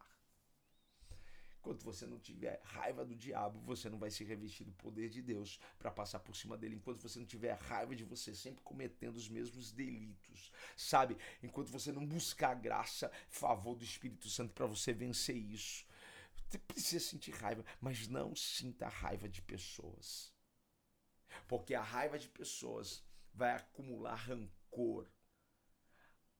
Enquanto 1.60 1.82
você 1.84 2.06
não 2.06 2.18
tiver 2.18 2.60
raiva 2.62 3.04
do 3.04 3.16
diabo, 3.16 3.60
você 3.60 3.90
não 3.90 3.98
vai 3.98 4.10
se 4.10 4.22
revestir 4.24 4.64
do 4.64 4.72
poder 4.72 5.08
de 5.08 5.20
Deus 5.20 5.58
para 5.78 5.90
passar 5.90 6.20
por 6.20 6.34
cima 6.36 6.56
dele. 6.56 6.76
Enquanto 6.76 7.02
você 7.02 7.18
não 7.18 7.26
tiver 7.26 7.52
raiva 7.52 7.96
de 7.96 8.04
você 8.04 8.34
sempre 8.34 8.62
cometendo 8.62 9.16
os 9.16 9.28
mesmos 9.28 9.72
delitos, 9.72 10.52
sabe? 10.76 11.16
Enquanto 11.42 11.70
você 11.70 11.90
não 11.90 12.06
buscar 12.06 12.54
graça, 12.54 13.10
favor 13.28 13.74
do 13.74 13.84
Espírito 13.84 14.30
Santo 14.30 14.54
para 14.54 14.66
você 14.66 14.92
vencer 14.92 15.36
isso. 15.36 15.84
Você 16.48 16.58
precisa 16.58 17.04
sentir 17.04 17.32
raiva, 17.32 17.64
mas 17.80 18.08
não 18.08 18.34
sinta 18.34 18.88
raiva 18.88 19.28
de 19.28 19.42
pessoas. 19.42 20.32
Porque 21.46 21.74
a 21.74 21.82
raiva 21.82 22.18
de 22.18 22.28
pessoas 22.28 23.04
vai 23.34 23.54
acumular 23.54 24.14
rancor. 24.14 25.10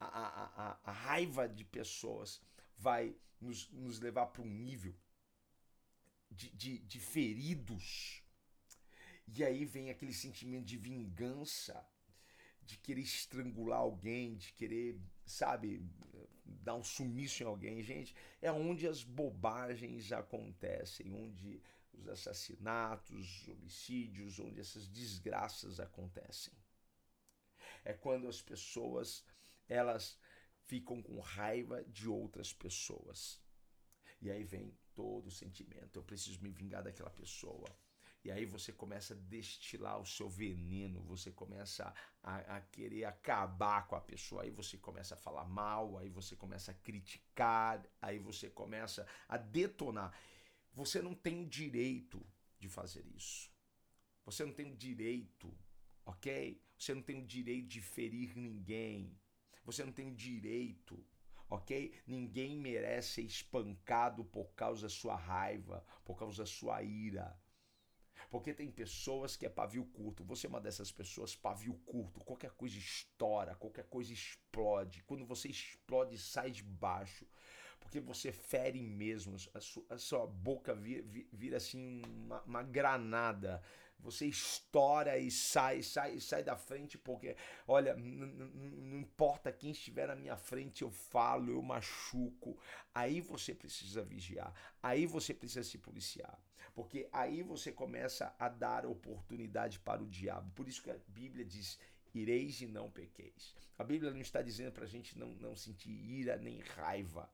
A, 0.00 0.06
a, 0.06 0.44
a, 0.44 0.80
a 0.84 0.92
raiva 0.92 1.48
de 1.48 1.64
pessoas 1.64 2.40
vai 2.76 3.16
nos, 3.40 3.70
nos 3.70 4.00
levar 4.00 4.26
para 4.26 4.42
um 4.42 4.48
nível 4.48 4.96
de, 6.30 6.50
de, 6.50 6.78
de 6.78 7.00
feridos. 7.00 8.22
E 9.26 9.44
aí 9.44 9.64
vem 9.64 9.90
aquele 9.90 10.14
sentimento 10.14 10.64
de 10.64 10.76
vingança, 10.76 11.86
de 12.62 12.78
querer 12.78 13.02
estrangular 13.02 13.80
alguém, 13.80 14.36
de 14.36 14.52
querer, 14.52 14.98
sabe, 15.28 15.82
dar 16.44 16.74
um 16.74 16.84
sumiço 16.84 17.42
em 17.42 17.46
alguém. 17.46 17.82
Gente, 17.82 18.14
é 18.40 18.50
onde 18.50 18.86
as 18.86 19.02
bobagens 19.02 20.12
acontecem, 20.12 21.12
onde 21.12 21.62
os 21.92 22.08
assassinatos, 22.08 23.42
os 23.42 23.48
homicídios, 23.48 24.38
onde 24.38 24.60
essas 24.60 24.88
desgraças 24.88 25.80
acontecem. 25.80 26.54
É 27.84 27.92
quando 27.92 28.28
as 28.28 28.42
pessoas, 28.42 29.24
elas 29.68 30.18
ficam 30.66 31.02
com 31.02 31.18
raiva 31.20 31.82
de 31.84 32.08
outras 32.08 32.52
pessoas. 32.52 33.40
E 34.20 34.30
aí 34.30 34.44
vem 34.44 34.76
todo 34.94 35.28
o 35.28 35.30
sentimento. 35.30 35.98
Eu 35.98 36.02
preciso 36.02 36.42
me 36.42 36.50
vingar 36.50 36.82
daquela 36.82 37.10
pessoa. 37.10 37.66
E 38.28 38.30
aí 38.30 38.44
você 38.44 38.74
começa 38.74 39.14
a 39.14 39.16
destilar 39.16 39.98
o 39.98 40.04
seu 40.04 40.28
veneno, 40.28 41.00
você 41.00 41.32
começa 41.32 41.94
a, 42.22 42.56
a, 42.56 42.60
querer 42.60 43.04
acabar 43.04 43.88
com 43.88 43.96
a 43.96 44.02
pessoa, 44.02 44.42
aí 44.42 44.50
você 44.50 44.76
começa 44.76 45.14
a 45.14 45.16
falar 45.16 45.46
mal, 45.46 45.96
aí 45.96 46.10
você 46.10 46.36
começa 46.36 46.72
a 46.72 46.74
criticar, 46.74 47.82
aí 48.02 48.18
você 48.18 48.50
começa 48.50 49.06
a 49.26 49.38
detonar. 49.38 50.14
Você 50.74 51.00
não 51.00 51.14
tem 51.14 51.42
o 51.42 51.48
direito 51.48 52.22
de 52.58 52.68
fazer 52.68 53.06
isso. 53.16 53.50
Você 54.26 54.44
não 54.44 54.52
tem 54.52 54.70
o 54.70 54.76
direito, 54.76 55.50
ok? 56.04 56.62
Você 56.76 56.92
não 56.92 57.00
tem 57.00 57.22
o 57.22 57.26
direito 57.26 57.68
de 57.68 57.80
ferir 57.80 58.36
ninguém. 58.36 59.18
Você 59.64 59.82
não 59.82 59.92
tem 59.92 60.06
o 60.06 60.14
direito 60.14 61.02
ok? 61.48 61.94
Ninguém 62.06 62.58
merece 62.58 63.14
ser 63.14 63.22
espancado 63.22 64.22
por 64.22 64.52
causa 64.52 64.82
da 64.82 64.90
sua 64.90 65.16
raiva, 65.16 65.82
por 66.04 66.18
causa 66.18 66.42
da 66.42 66.46
sua 66.46 66.82
ira. 66.82 67.34
Porque 68.30 68.52
tem 68.52 68.70
pessoas 68.70 69.36
que 69.36 69.46
é 69.46 69.48
pavio 69.48 69.84
curto. 69.86 70.22
Você 70.24 70.46
é 70.46 70.50
uma 70.50 70.60
dessas 70.60 70.92
pessoas, 70.92 71.34
pavio 71.34 71.74
curto. 71.86 72.20
Qualquer 72.20 72.50
coisa 72.50 72.76
estoura, 72.76 73.54
qualquer 73.54 73.84
coisa 73.84 74.12
explode. 74.12 75.02
Quando 75.04 75.24
você 75.24 75.48
explode, 75.48 76.18
sai 76.18 76.50
de 76.50 76.62
baixo. 76.62 77.26
Porque 77.80 78.00
você 78.00 78.30
fere 78.30 78.82
mesmo. 78.82 79.36
A 79.54 79.60
sua, 79.60 79.84
a 79.88 79.98
sua 79.98 80.26
boca 80.26 80.74
vira, 80.74 81.02
vira 81.32 81.56
assim 81.56 82.02
uma, 82.06 82.42
uma 82.42 82.62
granada 82.62 83.62
você 83.98 84.26
estoura 84.26 85.18
e 85.18 85.30
sai, 85.30 85.82
sai, 85.82 86.20
sai 86.20 86.42
da 86.42 86.56
frente, 86.56 86.96
porque, 86.96 87.36
olha, 87.66 87.96
não 87.96 88.98
importa 88.98 89.52
quem 89.52 89.72
estiver 89.72 90.06
na 90.06 90.14
minha 90.14 90.36
frente, 90.36 90.82
eu 90.82 90.90
falo, 90.90 91.50
eu 91.50 91.60
machuco. 91.62 92.58
Aí 92.94 93.20
você 93.20 93.54
precisa 93.54 94.02
vigiar, 94.02 94.54
aí 94.82 95.06
você 95.06 95.34
precisa 95.34 95.64
se 95.64 95.78
policiar, 95.78 96.40
porque 96.74 97.08
aí 97.12 97.42
você 97.42 97.72
começa 97.72 98.34
a 98.38 98.48
dar 98.48 98.86
oportunidade 98.86 99.80
para 99.80 100.02
o 100.02 100.08
diabo. 100.08 100.50
Por 100.52 100.68
isso 100.68 100.82
que 100.82 100.90
a 100.90 100.98
Bíblia 101.08 101.44
diz: 101.44 101.78
ireis 102.14 102.60
e 102.60 102.66
não 102.66 102.90
pequeis. 102.90 103.54
A 103.76 103.84
Bíblia 103.84 104.12
não 104.12 104.20
está 104.20 104.42
dizendo 104.42 104.72
para 104.72 104.84
a 104.84 104.88
gente 104.88 105.18
não, 105.18 105.28
não 105.34 105.56
sentir 105.56 105.90
ira 105.90 106.36
nem 106.36 106.60
raiva, 106.60 107.30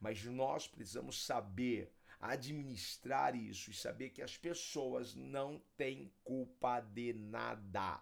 mas 0.00 0.24
nós 0.24 0.68
precisamos 0.68 1.24
saber 1.24 1.92
administrar 2.20 3.34
isso 3.36 3.70
e 3.70 3.74
saber 3.74 4.10
que 4.10 4.22
as 4.22 4.36
pessoas 4.36 5.14
não 5.14 5.62
têm 5.76 6.12
culpa 6.24 6.80
de 6.80 7.12
nada. 7.12 8.00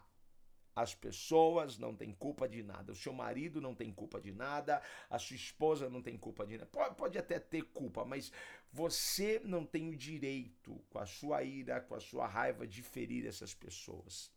As 0.74 0.92
pessoas 0.92 1.78
não 1.78 1.94
têm 1.94 2.12
culpa 2.12 2.48
de 2.48 2.62
nada. 2.62 2.92
O 2.92 2.96
seu 2.96 3.12
marido 3.12 3.60
não 3.60 3.74
tem 3.74 3.92
culpa 3.92 4.20
de 4.20 4.32
nada. 4.32 4.82
A 5.08 5.18
sua 5.18 5.36
esposa 5.36 5.88
não 5.88 6.02
tem 6.02 6.18
culpa 6.18 6.44
de 6.44 6.58
nada. 6.58 6.66
Pode, 6.66 6.94
pode 6.96 7.16
até 7.16 7.38
ter 7.38 7.62
culpa, 7.62 8.04
mas 8.04 8.32
você 8.72 9.40
não 9.44 9.64
tem 9.64 9.88
o 9.88 9.96
direito, 9.96 10.84
com 10.90 10.98
a 10.98 11.06
sua 11.06 11.44
ira, 11.44 11.80
com 11.80 11.94
a 11.94 12.00
sua 12.00 12.26
raiva, 12.26 12.66
de 12.66 12.82
ferir 12.82 13.24
essas 13.24 13.54
pessoas. 13.54 14.32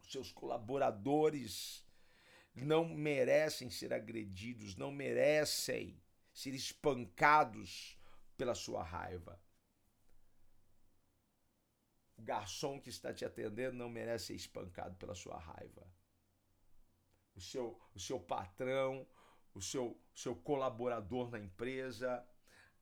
Os 0.00 0.12
seus 0.12 0.30
colaboradores 0.30 1.84
não 2.54 2.84
merecem 2.88 3.68
ser 3.68 3.92
agredidos, 3.92 4.76
não 4.76 4.92
merecem 4.92 6.00
ser 6.32 6.54
espancados 6.54 7.97
pela 8.38 8.54
sua 8.54 8.82
raiva. 8.82 9.38
o 12.18 12.22
garçom 12.22 12.80
que 12.80 12.90
está 12.90 13.14
te 13.14 13.24
atendendo 13.24 13.76
não 13.76 13.88
merece 13.88 14.26
ser 14.26 14.34
espancado 14.34 14.96
pela 14.96 15.14
sua 15.14 15.38
raiva. 15.38 15.86
O 17.34 17.40
seu, 17.40 17.80
o 17.94 18.00
seu 18.00 18.18
patrão, 18.18 19.06
o 19.54 19.62
seu, 19.62 19.96
seu 20.12 20.34
colaborador 20.34 21.30
na 21.30 21.38
empresa, 21.38 22.26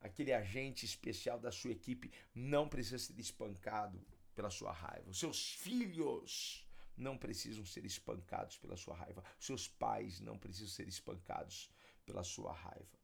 aquele 0.00 0.32
agente 0.32 0.86
especial 0.86 1.38
da 1.38 1.52
sua 1.52 1.72
equipe 1.72 2.10
não 2.34 2.66
precisa 2.66 2.98
ser 2.98 3.20
espancado 3.20 4.02
pela 4.34 4.48
sua 4.48 4.72
raiva. 4.72 5.10
Os 5.10 5.18
seus 5.18 5.52
filhos 5.52 6.66
não 6.96 7.18
precisam 7.18 7.66
ser 7.66 7.84
espancados 7.84 8.56
pela 8.56 8.76
sua 8.76 8.96
raiva. 8.96 9.22
Os 9.38 9.44
seus 9.44 9.68
pais 9.68 10.18
não 10.18 10.38
precisam 10.38 10.68
ser 10.68 10.88
espancados 10.88 11.70
pela 12.06 12.24
sua 12.24 12.54
raiva. 12.54 12.98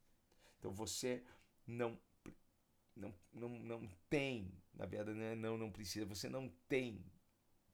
Então 0.58 0.72
você 0.72 1.22
não 1.66 2.00
não, 2.94 3.14
não, 3.32 3.48
não 3.48 3.88
tem, 4.08 4.52
na 4.74 4.86
verdade, 4.86 5.18
né, 5.18 5.34
não, 5.34 5.56
não 5.56 5.70
precisa, 5.70 6.06
você 6.06 6.28
não 6.28 6.48
tem 6.68 7.04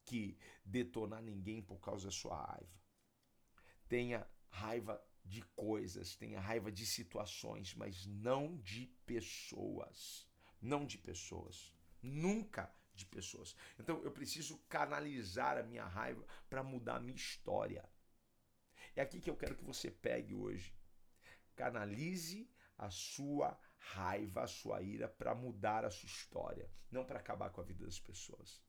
que 0.04 0.38
detonar 0.64 1.22
ninguém 1.22 1.62
por 1.62 1.78
causa 1.80 2.06
da 2.06 2.10
sua 2.10 2.36
raiva. 2.44 2.80
Tenha 3.88 4.26
raiva 4.48 5.02
de 5.24 5.42
coisas, 5.54 6.16
tenha 6.16 6.40
raiva 6.40 6.72
de 6.72 6.86
situações, 6.86 7.74
mas 7.74 8.06
não 8.06 8.56
de 8.58 8.86
pessoas. 9.04 10.26
Não 10.60 10.86
de 10.86 10.96
pessoas. 10.98 11.72
Nunca 12.02 12.72
de 12.94 13.04
pessoas. 13.04 13.54
Então 13.78 14.02
eu 14.02 14.10
preciso 14.10 14.58
canalizar 14.68 15.58
a 15.58 15.62
minha 15.62 15.84
raiva 15.84 16.24
para 16.48 16.62
mudar 16.62 16.96
a 16.96 17.00
minha 17.00 17.14
história. 17.14 17.88
É 18.96 19.02
aqui 19.02 19.20
que 19.20 19.30
eu 19.30 19.36
quero 19.36 19.54
que 19.54 19.64
você 19.64 19.90
pegue 19.90 20.34
hoje. 20.34 20.74
Canalize 21.54 22.50
a 22.76 22.90
sua 22.90 23.58
raiva, 23.78 24.42
a 24.42 24.46
sua 24.46 24.82
ira 24.82 25.08
para 25.08 25.34
mudar 25.34 25.84
a 25.84 25.90
sua 25.90 26.06
história, 26.06 26.70
não 26.90 27.04
para 27.04 27.18
acabar 27.18 27.50
com 27.50 27.60
a 27.60 27.64
vida 27.64 27.84
das 27.84 27.98
pessoas, 27.98 28.62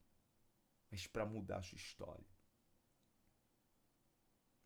mas 0.90 1.08
para 1.08 1.26
mudar 1.26 1.58
a 1.58 1.62
sua 1.62 1.78
história. 1.78 2.28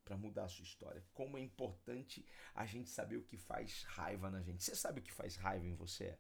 Para 0.04 0.18
mudar 0.18 0.44
a 0.44 0.50
sua 0.50 0.64
história. 0.64 1.06
Como 1.14 1.38
é 1.38 1.42
importante 1.42 2.26
a 2.54 2.66
gente 2.66 2.90
saber 2.90 3.18
o 3.18 3.24
que 3.24 3.38
faz 3.38 3.84
raiva 3.84 4.30
na 4.30 4.42
gente. 4.42 4.62
Você 4.62 4.76
sabe 4.76 5.00
o 5.00 5.04
que 5.04 5.14
faz 5.14 5.38
raiva 5.38 5.66
em 5.66 5.76
você? 5.76 6.20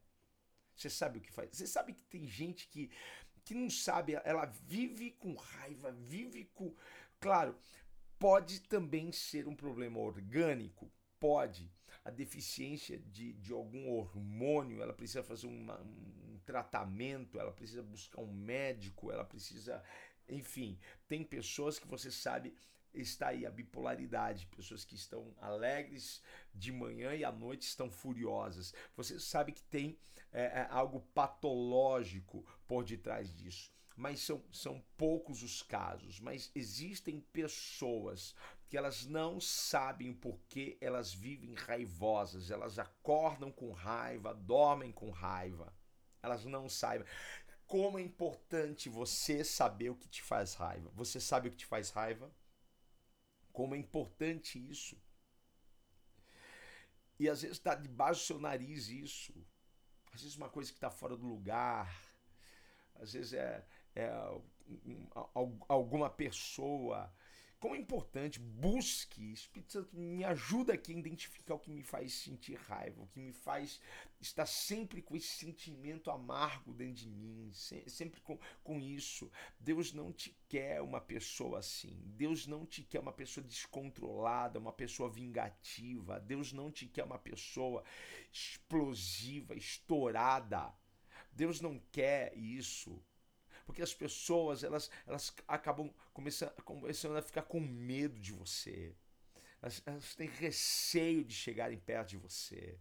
Você 0.73 0.89
sabe 0.89 1.19
o 1.19 1.21
que 1.21 1.31
faz? 1.31 1.49
Você 1.51 1.67
sabe 1.67 1.93
que 1.93 2.03
tem 2.05 2.25
gente 2.25 2.67
que 2.67 2.89
que 3.43 3.53
não 3.53 3.69
sabe, 3.69 4.13
ela 4.23 4.45
vive 4.45 5.11
com 5.11 5.35
raiva, 5.35 5.91
vive 5.91 6.45
com. 6.53 6.73
Claro, 7.19 7.57
pode 8.17 8.61
também 8.61 9.11
ser 9.11 9.47
um 9.47 9.55
problema 9.55 9.99
orgânico, 9.99 10.91
pode. 11.19 11.71
A 12.03 12.11
deficiência 12.11 12.99
de, 12.99 13.33
de 13.33 13.53
algum 13.53 13.89
hormônio, 13.89 14.81
ela 14.81 14.93
precisa 14.93 15.23
fazer 15.23 15.47
uma, 15.47 15.79
um 15.81 16.39
tratamento, 16.45 17.39
ela 17.39 17.51
precisa 17.51 17.81
buscar 17.81 18.21
um 18.21 18.33
médico, 18.33 19.11
ela 19.11 19.23
precisa. 19.23 19.81
Enfim, 20.27 20.77
tem 21.07 21.23
pessoas 21.23 21.79
que 21.79 21.87
você 21.87 22.11
sabe 22.11 22.53
está 22.93 23.29
aí 23.29 23.45
a 23.45 23.49
bipolaridade, 23.49 24.45
pessoas 24.47 24.85
que 24.85 24.95
estão 24.95 25.33
alegres 25.41 26.21
de 26.53 26.71
manhã 26.71 27.15
e 27.15 27.23
à 27.23 27.31
noite 27.31 27.63
estão 27.63 27.89
furiosas. 27.89 28.73
Você 28.95 29.19
sabe 29.19 29.51
que 29.51 29.63
tem 29.63 29.97
é, 30.31 30.43
é, 30.43 30.67
algo 30.69 31.01
patológico 31.13 32.45
por 32.67 32.83
detrás 32.83 33.33
disso. 33.35 33.73
Mas 33.95 34.21
são, 34.21 34.43
são 34.51 34.83
poucos 34.97 35.43
os 35.43 35.61
casos. 35.61 36.19
Mas 36.19 36.51
existem 36.55 37.19
pessoas 37.19 38.35
que 38.67 38.77
elas 38.77 39.05
não 39.05 39.39
sabem 39.39 40.13
por 40.13 40.39
que 40.49 40.77
elas 40.81 41.13
vivem 41.13 41.53
raivosas. 41.53 42.49
Elas 42.49 42.79
acordam 42.79 43.51
com 43.51 43.71
raiva, 43.71 44.33
dormem 44.33 44.91
com 44.91 45.11
raiva. 45.11 45.71
Elas 46.21 46.43
não 46.45 46.67
sabem. 46.67 47.05
Como 47.67 47.99
é 47.99 48.01
importante 48.01 48.89
você 48.89 49.43
saber 49.43 49.89
o 49.89 49.95
que 49.95 50.07
te 50.07 50.21
faz 50.21 50.55
raiva. 50.55 50.89
Você 50.95 51.19
sabe 51.19 51.47
o 51.47 51.51
que 51.51 51.57
te 51.57 51.65
faz 51.65 51.91
raiva? 51.91 52.31
Como 53.51 53.75
é 53.75 53.77
importante 53.77 54.57
isso. 54.57 54.97
E 57.19 57.29
às 57.29 57.41
vezes 57.41 57.57
está 57.57 57.75
debaixo 57.75 58.21
do 58.21 58.25
seu 58.25 58.39
nariz 58.39 58.89
isso. 58.89 59.33
Às 60.11 60.21
vezes 60.21 60.35
uma 60.35 60.49
coisa 60.49 60.71
que 60.71 60.77
está 60.77 60.89
fora 60.89 61.15
do 61.15 61.27
lugar. 61.27 61.95
Às 62.95 63.13
vezes 63.13 63.33
é, 63.33 63.65
é 63.95 64.11
alguma 65.67 66.09
pessoa. 66.09 67.11
Como 67.63 67.75
é 67.75 67.79
importante, 67.79 68.41
busque, 68.41 69.31
Espírito 69.31 69.71
Santo 69.71 69.95
me 69.95 70.21
ajuda 70.25 70.73
aqui 70.73 70.93
a 70.93 70.97
identificar 70.97 71.55
o 71.55 71.59
que 71.59 71.71
me 71.71 71.81
faz 71.81 72.13
sentir 72.13 72.55
raiva, 72.55 73.01
o 73.01 73.07
que 73.07 73.21
me 73.21 73.31
faz 73.31 73.79
estar 74.19 74.45
sempre 74.45 75.01
com 75.01 75.15
esse 75.15 75.29
sentimento 75.29 76.11
amargo 76.11 76.73
dentro 76.73 76.95
de 76.95 77.09
mim, 77.09 77.49
sempre 77.53 78.19
com, 78.19 78.37
com 78.65 78.81
isso. 78.81 79.31
Deus 79.57 79.93
não 79.93 80.11
te 80.11 80.37
quer 80.49 80.81
uma 80.81 80.99
pessoa 80.99 81.59
assim, 81.59 81.97
Deus 82.17 82.45
não 82.45 82.65
te 82.65 82.83
quer 82.83 82.99
uma 82.99 83.13
pessoa 83.13 83.45
descontrolada, 83.45 84.59
uma 84.59 84.73
pessoa 84.73 85.09
vingativa, 85.09 86.19
Deus 86.19 86.51
não 86.51 86.69
te 86.69 86.85
quer 86.85 87.05
uma 87.05 87.17
pessoa 87.17 87.81
explosiva, 88.29 89.55
estourada. 89.55 90.73
Deus 91.31 91.61
não 91.61 91.79
quer 91.93 92.37
isso 92.37 93.01
porque 93.65 93.81
as 93.81 93.93
pessoas 93.93 94.63
elas, 94.63 94.89
elas 95.05 95.33
acabam 95.47 95.93
começando, 96.13 96.51
começando 96.63 97.17
a 97.17 97.21
ficar 97.21 97.43
com 97.43 97.59
medo 97.59 98.19
de 98.19 98.31
você. 98.31 98.93
Elas, 99.61 99.81
elas 99.85 100.15
têm 100.15 100.27
receio 100.27 101.23
de 101.23 101.33
chegarem 101.33 101.77
perto 101.77 102.09
de 102.09 102.17
você. 102.17 102.77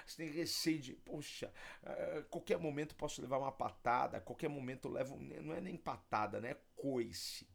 Elas 0.00 0.14
têm 0.14 0.30
receio 0.30 0.78
de, 0.78 0.94
poxa, 0.94 1.52
a 1.82 2.22
qualquer 2.24 2.58
momento 2.58 2.94
posso 2.94 3.20
levar 3.20 3.38
uma 3.38 3.52
patada, 3.52 4.20
qualquer 4.20 4.48
momento 4.48 4.86
eu 4.86 4.92
levo, 4.92 5.18
não 5.18 5.54
é 5.54 5.60
nem 5.60 5.76
patada, 5.76 6.40
né? 6.40 6.50
É 6.50 6.60
coice. 6.76 7.48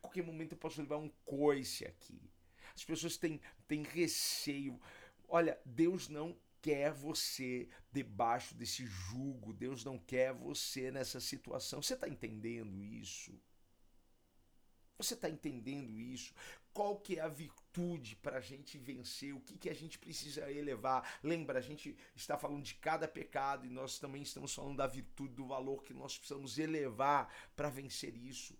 Qualquer 0.00 0.22
momento 0.22 0.52
eu 0.52 0.58
posso 0.58 0.80
levar 0.80 0.98
um 0.98 1.08
coice 1.24 1.84
aqui. 1.84 2.30
As 2.74 2.84
pessoas 2.84 3.16
têm, 3.16 3.40
têm 3.66 3.82
receio. 3.82 4.80
Olha, 5.28 5.60
Deus 5.64 6.08
não 6.08 6.36
quer 6.62 6.92
você 6.92 7.68
debaixo 7.92 8.54
desse 8.54 8.86
jugo, 8.86 9.52
Deus 9.52 9.84
não 9.84 9.98
quer 9.98 10.32
você 10.32 10.90
nessa 10.90 11.20
situação. 11.20 11.82
Você 11.82 11.94
está 11.94 12.08
entendendo 12.08 12.82
isso? 12.84 13.32
Você 14.96 15.14
está 15.14 15.30
entendendo 15.30 15.98
isso? 15.98 16.34
Qual 16.72 17.00
que 17.00 17.18
é 17.18 17.22
a 17.22 17.28
virtude 17.28 18.14
para 18.16 18.36
a 18.36 18.40
gente 18.40 18.78
vencer? 18.78 19.34
O 19.34 19.40
que, 19.40 19.56
que 19.56 19.70
a 19.70 19.74
gente 19.74 19.98
precisa 19.98 20.50
elevar? 20.50 21.18
Lembra, 21.22 21.58
a 21.58 21.62
gente 21.62 21.96
está 22.14 22.36
falando 22.36 22.62
de 22.62 22.74
cada 22.74 23.08
pecado 23.08 23.66
e 23.66 23.70
nós 23.70 23.98
também 23.98 24.22
estamos 24.22 24.54
falando 24.54 24.76
da 24.76 24.86
virtude, 24.86 25.34
do 25.34 25.46
valor 25.46 25.82
que 25.82 25.94
nós 25.94 26.16
precisamos 26.18 26.58
elevar 26.58 27.32
para 27.56 27.70
vencer 27.70 28.14
isso. 28.14 28.56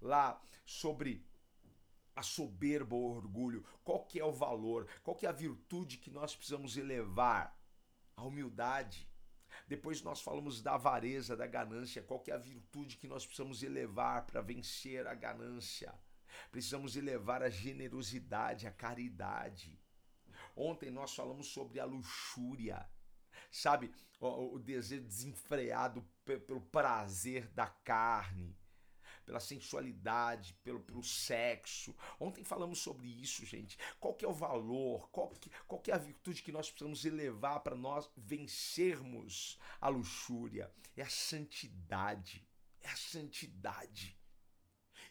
Lá 0.00 0.40
sobre 0.64 1.24
a 2.18 2.22
soberba 2.22 2.96
ou 2.96 3.14
orgulho, 3.14 3.64
qual 3.84 4.04
que 4.04 4.18
é 4.18 4.24
o 4.24 4.32
valor, 4.32 4.88
qual 5.04 5.16
que 5.16 5.24
é 5.24 5.28
a 5.28 5.32
virtude 5.32 5.98
que 5.98 6.10
nós 6.10 6.34
precisamos 6.34 6.76
elevar? 6.76 7.56
A 8.16 8.24
humildade. 8.24 9.08
Depois 9.68 10.02
nós 10.02 10.20
falamos 10.20 10.60
da 10.60 10.74
avareza, 10.74 11.36
da 11.36 11.46
ganância, 11.46 12.02
qual 12.02 12.18
que 12.18 12.32
é 12.32 12.34
a 12.34 12.38
virtude 12.38 12.96
que 12.96 13.06
nós 13.06 13.24
precisamos 13.24 13.62
elevar 13.62 14.26
para 14.26 14.40
vencer 14.40 15.06
a 15.06 15.14
ganância? 15.14 15.94
Precisamos 16.50 16.96
elevar 16.96 17.40
a 17.40 17.48
generosidade, 17.48 18.66
a 18.66 18.72
caridade. 18.72 19.78
Ontem 20.56 20.90
nós 20.90 21.14
falamos 21.14 21.46
sobre 21.46 21.78
a 21.78 21.84
luxúria, 21.84 22.84
sabe? 23.48 23.92
O, 24.18 24.56
o 24.56 24.58
desejo 24.58 25.04
desenfreado 25.04 26.04
pelo 26.24 26.62
prazer 26.62 27.46
da 27.50 27.66
carne 27.66 28.56
pela 29.28 29.40
sensualidade, 29.40 30.54
pelo, 30.64 30.80
pelo 30.80 31.04
sexo. 31.04 31.94
Ontem 32.18 32.42
falamos 32.42 32.78
sobre 32.78 33.06
isso, 33.06 33.44
gente. 33.44 33.76
Qual 34.00 34.14
que 34.14 34.24
é 34.24 34.28
o 34.28 34.32
valor, 34.32 35.10
qual 35.10 35.28
que, 35.28 35.50
qual 35.66 35.82
que 35.82 35.90
é 35.90 35.94
a 35.94 35.98
virtude 35.98 36.42
que 36.42 36.50
nós 36.50 36.70
precisamos 36.70 37.04
elevar 37.04 37.60
para 37.60 37.76
nós 37.76 38.10
vencermos 38.16 39.58
a 39.78 39.88
luxúria? 39.88 40.72
É 40.96 41.02
a 41.02 41.10
santidade. 41.10 42.48
É 42.80 42.88
a 42.88 42.96
santidade. 42.96 44.18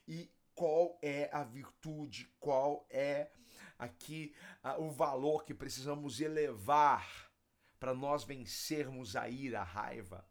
E 0.07 0.33
qual 0.55 0.97
é 1.03 1.29
a 1.31 1.43
virtude, 1.43 2.27
qual 2.39 2.87
é 2.89 3.31
aqui 3.77 4.33
o 4.79 4.89
valor 4.89 5.45
que 5.45 5.53
precisamos 5.53 6.19
elevar 6.19 7.31
para 7.79 7.93
nós 7.93 8.23
vencermos 8.23 9.15
a 9.15 9.29
ira, 9.29 9.61
a 9.61 9.63
raiva? 9.63 10.27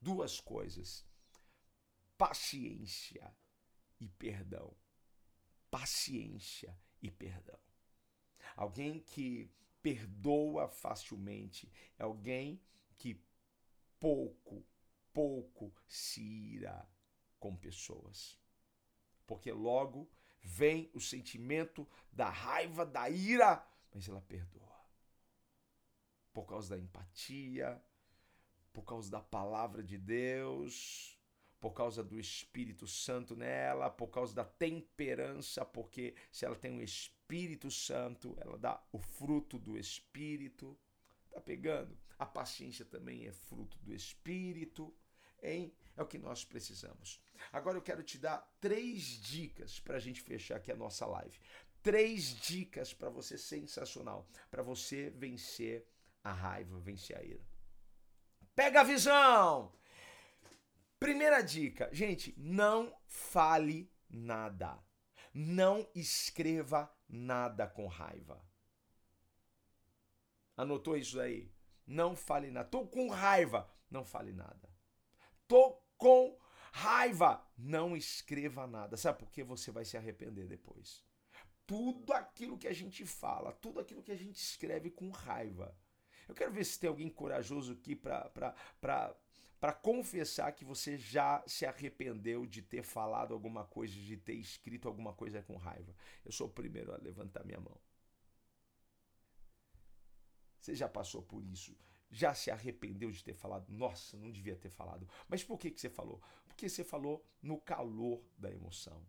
Duas 0.00 0.40
coisas 0.40 1.05
paciência 2.16 3.34
e 4.00 4.08
perdão. 4.08 4.74
Paciência 5.70 6.78
e 7.02 7.10
perdão. 7.10 7.58
Alguém 8.56 9.00
que 9.00 9.50
perdoa 9.82 10.68
facilmente 10.68 11.70
é 11.98 12.02
alguém 12.02 12.60
que 12.96 13.20
pouco, 14.00 14.64
pouco 15.12 15.72
se 15.86 16.22
ira 16.22 16.88
com 17.38 17.56
pessoas. 17.56 18.38
Porque 19.26 19.52
logo 19.52 20.08
vem 20.42 20.90
o 20.94 21.00
sentimento 21.00 21.88
da 22.12 22.30
raiva, 22.30 22.86
da 22.86 23.10
ira, 23.10 23.66
mas 23.92 24.08
ela 24.08 24.20
perdoa. 24.22 24.64
Por 26.32 26.46
causa 26.46 26.76
da 26.76 26.82
empatia, 26.82 27.82
por 28.72 28.84
causa 28.84 29.10
da 29.10 29.20
palavra 29.20 29.82
de 29.82 29.98
Deus, 29.98 31.15
por 31.60 31.72
causa 31.72 32.02
do 32.02 32.18
Espírito 32.18 32.86
Santo 32.86 33.34
nela, 33.34 33.90
por 33.90 34.08
causa 34.08 34.34
da 34.34 34.44
temperança, 34.44 35.64
porque 35.64 36.14
se 36.30 36.44
ela 36.44 36.56
tem 36.56 36.78
o 36.78 36.82
Espírito 36.82 37.70
Santo, 37.70 38.36
ela 38.40 38.58
dá 38.58 38.82
o 38.92 38.98
fruto 38.98 39.58
do 39.58 39.76
Espírito. 39.76 40.78
Tá 41.30 41.40
pegando? 41.40 41.96
A 42.18 42.26
paciência 42.26 42.84
também 42.84 43.26
é 43.26 43.32
fruto 43.32 43.78
do 43.78 43.94
Espírito, 43.94 44.94
hein? 45.42 45.74
É 45.96 46.02
o 46.02 46.06
que 46.06 46.18
nós 46.18 46.44
precisamos. 46.44 47.20
Agora 47.52 47.78
eu 47.78 47.82
quero 47.82 48.02
te 48.02 48.18
dar 48.18 48.38
três 48.60 49.02
dicas 49.02 49.80
para 49.80 49.96
a 49.96 50.00
gente 50.00 50.20
fechar 50.20 50.56
aqui 50.56 50.70
a 50.70 50.76
nossa 50.76 51.06
live. 51.06 51.38
Três 51.82 52.34
dicas 52.40 52.92
para 52.92 53.08
você 53.08 53.38
sensacional, 53.38 54.28
para 54.50 54.62
você 54.62 55.10
vencer 55.10 55.86
a 56.22 56.32
raiva, 56.32 56.78
vencer 56.80 57.16
a 57.16 57.22
ira. 57.22 57.46
Pega 58.54 58.80
a 58.80 58.84
visão! 58.84 59.72
Primeira 61.06 61.40
dica, 61.40 61.88
gente, 61.92 62.34
não 62.36 62.92
fale 63.06 63.88
nada. 64.10 64.76
Não 65.32 65.88
escreva 65.94 66.92
nada 67.08 67.68
com 67.68 67.86
raiva. 67.86 68.44
Anotou 70.56 70.96
isso 70.96 71.20
aí? 71.20 71.48
Não 71.86 72.16
fale 72.16 72.50
nada. 72.50 72.68
Tô 72.68 72.88
com 72.88 73.08
raiva. 73.08 73.72
Não 73.88 74.04
fale 74.04 74.32
nada. 74.32 74.68
Tô 75.46 75.80
com 75.96 76.36
raiva. 76.72 77.48
Não 77.56 77.96
escreva 77.96 78.66
nada. 78.66 78.96
Sabe 78.96 79.20
por 79.20 79.30
que 79.30 79.44
você 79.44 79.70
vai 79.70 79.84
se 79.84 79.96
arrepender 79.96 80.48
depois? 80.48 81.04
Tudo 81.68 82.14
aquilo 82.14 82.58
que 82.58 82.66
a 82.66 82.74
gente 82.74 83.06
fala, 83.06 83.52
tudo 83.52 83.78
aquilo 83.78 84.02
que 84.02 84.10
a 84.10 84.18
gente 84.18 84.42
escreve 84.42 84.90
com 84.90 85.10
raiva. 85.10 85.72
Eu 86.26 86.34
quero 86.34 86.50
ver 86.50 86.64
se 86.64 86.80
tem 86.80 86.88
alguém 86.88 87.08
corajoso 87.08 87.74
aqui 87.74 87.94
para 87.94 89.16
para 89.60 89.72
confessar 89.72 90.52
que 90.52 90.64
você 90.64 90.98
já 90.98 91.42
se 91.46 91.64
arrependeu 91.64 92.46
de 92.46 92.60
ter 92.60 92.82
falado 92.82 93.32
alguma 93.32 93.64
coisa, 93.64 93.94
de 93.94 94.16
ter 94.16 94.34
escrito 94.34 94.86
alguma 94.86 95.12
coisa 95.12 95.42
com 95.42 95.56
raiva. 95.56 95.94
Eu 96.24 96.32
sou 96.32 96.46
o 96.46 96.52
primeiro 96.52 96.92
a 96.92 96.98
levantar 96.98 97.44
minha 97.44 97.60
mão. 97.60 97.78
Você 100.60 100.74
já 100.74 100.88
passou 100.88 101.22
por 101.22 101.44
isso? 101.44 101.76
Já 102.10 102.34
se 102.34 102.50
arrependeu 102.50 103.10
de 103.10 103.22
ter 103.22 103.34
falado? 103.34 103.68
Nossa, 103.68 104.16
não 104.16 104.30
devia 104.30 104.56
ter 104.56 104.70
falado. 104.70 105.08
Mas 105.28 105.42
por 105.42 105.58
que, 105.58 105.70
que 105.70 105.80
você 105.80 105.88
falou? 105.88 106.20
Porque 106.46 106.68
você 106.68 106.84
falou 106.84 107.24
no 107.42 107.60
calor 107.60 108.22
da 108.36 108.50
emoção. 108.50 109.04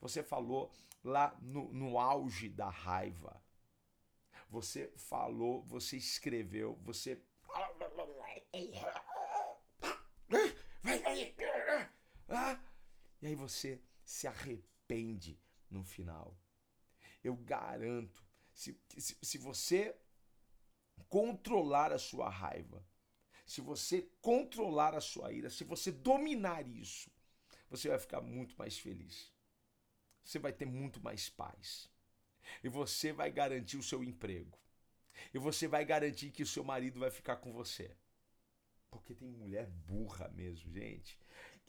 Você 0.00 0.22
falou 0.22 0.70
lá 1.02 1.36
no, 1.40 1.72
no 1.72 1.98
auge 1.98 2.48
da 2.48 2.68
raiva. 2.68 3.42
Você 4.48 4.92
falou, 4.96 5.62
você 5.64 5.96
escreveu, 5.96 6.78
você 6.82 7.22
ah, 12.32 12.60
e 13.20 13.26
aí 13.26 13.34
você 13.34 13.80
se 14.04 14.26
arrepende 14.26 15.40
no 15.70 15.84
final. 15.84 16.36
Eu 17.22 17.36
garanto, 17.36 18.24
se, 18.52 18.78
se, 18.98 19.16
se 19.22 19.38
você 19.38 19.96
controlar 21.08 21.92
a 21.92 21.98
sua 21.98 22.28
raiva, 22.28 22.84
se 23.46 23.60
você 23.60 24.08
controlar 24.20 24.94
a 24.94 25.00
sua 25.00 25.32
ira, 25.32 25.50
se 25.50 25.64
você 25.64 25.92
dominar 25.92 26.66
isso, 26.66 27.10
você 27.68 27.88
vai 27.88 27.98
ficar 27.98 28.20
muito 28.20 28.56
mais 28.56 28.78
feliz. 28.78 29.32
Você 30.24 30.38
vai 30.38 30.52
ter 30.52 30.66
muito 30.66 31.00
mais 31.00 31.28
paz. 31.28 31.90
E 32.62 32.68
você 32.68 33.12
vai 33.12 33.30
garantir 33.30 33.76
o 33.76 33.82
seu 33.82 34.02
emprego. 34.02 34.58
E 35.32 35.38
você 35.38 35.68
vai 35.68 35.84
garantir 35.84 36.30
que 36.30 36.42
o 36.42 36.46
seu 36.46 36.64
marido 36.64 37.00
vai 37.00 37.10
ficar 37.10 37.36
com 37.36 37.52
você. 37.52 37.96
Porque 38.90 39.14
tem 39.14 39.30
mulher 39.30 39.68
burra 39.68 40.28
mesmo, 40.28 40.70
gente. 40.72 41.18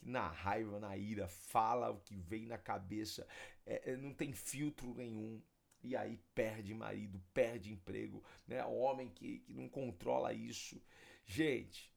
Que 0.04 0.10
na 0.10 0.28
raiva, 0.28 0.78
na 0.78 0.94
ira, 0.98 1.26
fala 1.26 1.90
o 1.90 1.98
que 1.98 2.14
vem 2.14 2.44
na 2.44 2.58
cabeça, 2.58 3.26
é, 3.64 3.92
é, 3.92 3.96
não 3.96 4.12
tem 4.12 4.34
filtro 4.34 4.94
nenhum. 4.94 5.42
E 5.82 5.96
aí 5.96 6.18
perde 6.34 6.74
marido, 6.74 7.22
perde 7.32 7.72
emprego, 7.72 8.22
né? 8.46 8.62
Homem 8.64 9.08
que, 9.08 9.38
que 9.38 9.54
não 9.54 9.66
controla 9.66 10.34
isso. 10.34 10.78
Gente, 11.24 11.90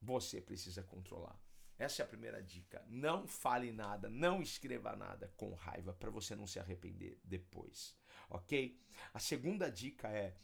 você 0.00 0.40
precisa 0.40 0.82
controlar. 0.84 1.36
Essa 1.76 2.02
é 2.02 2.04
a 2.04 2.08
primeira 2.08 2.40
dica. 2.40 2.84
Não 2.88 3.26
fale 3.26 3.72
nada, 3.72 4.08
não 4.08 4.40
escreva 4.40 4.94
nada 4.94 5.32
com 5.36 5.52
raiva 5.54 5.92
para 5.92 6.10
você 6.10 6.36
não 6.36 6.46
se 6.46 6.60
arrepender 6.60 7.18
depois, 7.24 7.96
ok? 8.30 8.80
A 9.12 9.18
segunda 9.18 9.68
dica 9.68 10.08
é 10.08 10.36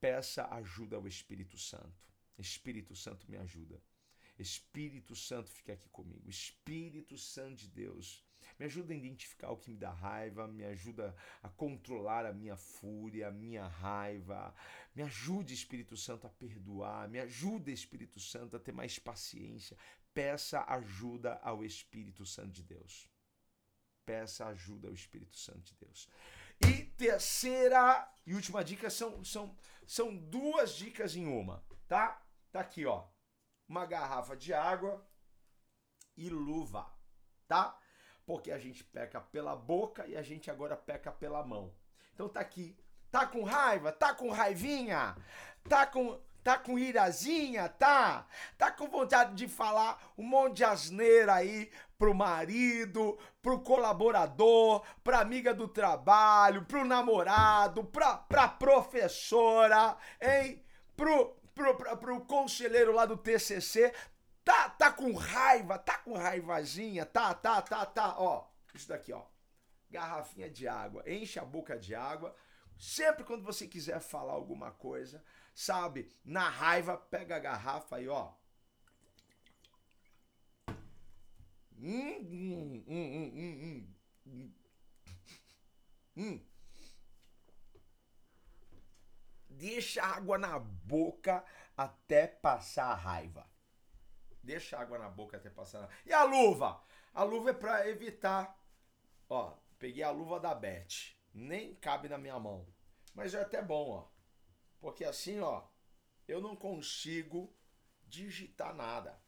peça 0.00 0.48
ajuda 0.54 0.96
ao 0.96 1.06
Espírito 1.06 1.56
Santo. 1.56 2.10
Espírito 2.36 2.96
Santo 2.96 3.30
me 3.30 3.36
ajuda. 3.36 3.80
Espírito 4.40 5.14
Santo 5.14 5.50
fica 5.50 5.72
aqui 5.72 5.88
comigo. 5.88 6.28
Espírito 6.28 7.16
Santo 7.16 7.56
de 7.56 7.68
Deus, 7.68 8.24
me 8.58 8.66
ajuda 8.66 8.92
a 8.92 8.96
identificar 8.96 9.50
o 9.50 9.56
que 9.56 9.70
me 9.70 9.76
dá 9.76 9.90
raiva, 9.90 10.46
me 10.46 10.64
ajuda 10.64 11.14
a 11.42 11.48
controlar 11.48 12.26
a 12.26 12.32
minha 12.32 12.56
fúria, 12.56 13.28
a 13.28 13.30
minha 13.30 13.66
raiva. 13.66 14.54
Me 14.94 15.02
ajude, 15.02 15.54
Espírito 15.54 15.96
Santo, 15.96 16.26
a 16.26 16.30
perdoar. 16.30 17.08
Me 17.08 17.18
ajuda, 17.20 17.70
Espírito 17.70 18.20
Santo, 18.20 18.56
a 18.56 18.60
ter 18.60 18.72
mais 18.72 18.98
paciência. 18.98 19.76
Peça 20.12 20.64
ajuda 20.68 21.40
ao 21.42 21.64
Espírito 21.64 22.26
Santo 22.26 22.50
de 22.50 22.62
Deus. 22.62 23.08
Peça 24.04 24.46
ajuda 24.46 24.88
ao 24.88 24.94
Espírito 24.94 25.36
Santo 25.36 25.62
de 25.62 25.74
Deus. 25.74 26.08
E 26.60 26.84
terceira 26.84 28.12
e 28.26 28.34
última 28.34 28.62
dica 28.62 28.90
são, 28.90 29.24
são, 29.24 29.56
são 29.86 30.14
duas 30.14 30.74
dicas 30.74 31.16
em 31.16 31.26
uma, 31.26 31.64
tá? 31.88 32.22
Tá 32.52 32.60
aqui, 32.60 32.84
ó. 32.84 33.08
Uma 33.70 33.86
garrafa 33.86 34.36
de 34.36 34.52
água 34.52 35.00
e 36.16 36.28
luva, 36.28 36.92
tá? 37.46 37.78
Porque 38.26 38.50
a 38.50 38.58
gente 38.58 38.82
peca 38.82 39.20
pela 39.20 39.54
boca 39.54 40.08
e 40.08 40.16
a 40.16 40.22
gente 40.22 40.50
agora 40.50 40.76
peca 40.76 41.12
pela 41.12 41.46
mão. 41.46 41.72
Então 42.12 42.28
tá 42.28 42.40
aqui. 42.40 42.76
Tá 43.12 43.28
com 43.28 43.44
raiva? 43.44 43.92
Tá 43.92 44.12
com 44.12 44.28
raivinha? 44.32 45.16
Tá 45.68 45.86
com 45.86 46.20
Tá 46.42 46.58
com 46.58 46.78
irazinha, 46.78 47.68
tá? 47.68 48.26
Tá 48.56 48.70
com 48.72 48.88
vontade 48.88 49.34
de 49.34 49.46
falar 49.46 50.02
um 50.16 50.24
monte 50.24 50.56
de 50.56 50.64
asneira 50.64 51.34
aí 51.34 51.70
pro 51.98 52.14
marido, 52.14 53.18
pro 53.42 53.60
colaborador, 53.60 54.82
pra 55.04 55.20
amiga 55.20 55.52
do 55.52 55.68
trabalho, 55.68 56.64
pro 56.64 56.84
namorado, 56.84 57.84
pra, 57.84 58.16
pra 58.16 58.48
professora, 58.48 59.96
hein? 60.18 60.64
Pro, 60.96 61.36
pro, 61.60 61.76
pro, 61.76 61.96
pro 61.96 62.20
conselheiro 62.22 62.92
lá 62.92 63.04
do 63.04 63.16
TCC, 63.16 63.92
tá, 64.44 64.70
tá 64.70 64.90
com 64.90 65.12
raiva, 65.12 65.78
tá 65.78 65.98
com 65.98 66.16
raivazinha, 66.16 67.04
tá, 67.04 67.34
tá, 67.34 67.60
tá, 67.60 67.84
tá, 67.84 68.16
ó, 68.18 68.48
isso 68.74 68.88
daqui, 68.88 69.12
ó, 69.12 69.24
garrafinha 69.90 70.48
de 70.48 70.66
água, 70.66 71.02
enche 71.06 71.38
a 71.38 71.44
boca 71.44 71.78
de 71.78 71.94
água, 71.94 72.34
sempre 72.78 73.24
quando 73.24 73.44
você 73.44 73.66
quiser 73.66 74.00
falar 74.00 74.32
alguma 74.32 74.70
coisa, 74.70 75.22
sabe, 75.54 76.10
na 76.24 76.48
raiva, 76.48 76.96
pega 76.96 77.36
a 77.36 77.40
garrafa 77.40 77.96
aí, 77.96 78.08
ó, 78.08 78.32
hum, 81.78 82.16
hum, 82.20 82.84
hum, 82.88 83.32
hum, 83.32 83.32
hum, 83.34 83.94
hum. 84.26 84.52
hum. 86.16 86.49
Deixa 89.60 90.02
água 90.02 90.38
na 90.38 90.58
boca 90.58 91.44
até 91.76 92.26
passar 92.26 92.86
a 92.86 92.94
raiva. 92.94 93.46
Deixa 94.42 94.78
água 94.78 94.98
na 94.98 95.10
boca 95.10 95.36
até 95.36 95.50
passar. 95.50 95.84
A... 95.84 95.88
E 96.06 96.12
a 96.14 96.24
luva? 96.24 96.82
A 97.12 97.22
luva 97.22 97.50
é 97.50 97.52
para 97.52 97.86
evitar. 97.86 98.58
Ó, 99.28 99.54
peguei 99.78 100.02
a 100.02 100.10
luva 100.10 100.40
da 100.40 100.54
Beth. 100.54 101.14
Nem 101.34 101.74
cabe 101.74 102.08
na 102.08 102.16
minha 102.16 102.38
mão. 102.38 102.66
Mas 103.14 103.34
é 103.34 103.42
até 103.42 103.60
bom, 103.60 103.90
ó. 103.90 104.08
Porque 104.80 105.04
assim, 105.04 105.40
ó, 105.40 105.64
eu 106.26 106.40
não 106.40 106.56
consigo 106.56 107.54
digitar 108.06 108.74
nada. 108.74 109.22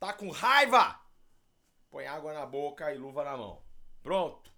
Tá 0.00 0.14
com 0.14 0.30
raiva? 0.30 0.98
Põe 1.90 2.06
água 2.06 2.32
na 2.32 2.46
boca 2.46 2.90
e 2.94 2.96
luva 2.96 3.24
na 3.24 3.36
mão. 3.36 3.62
Pronto. 4.02 4.50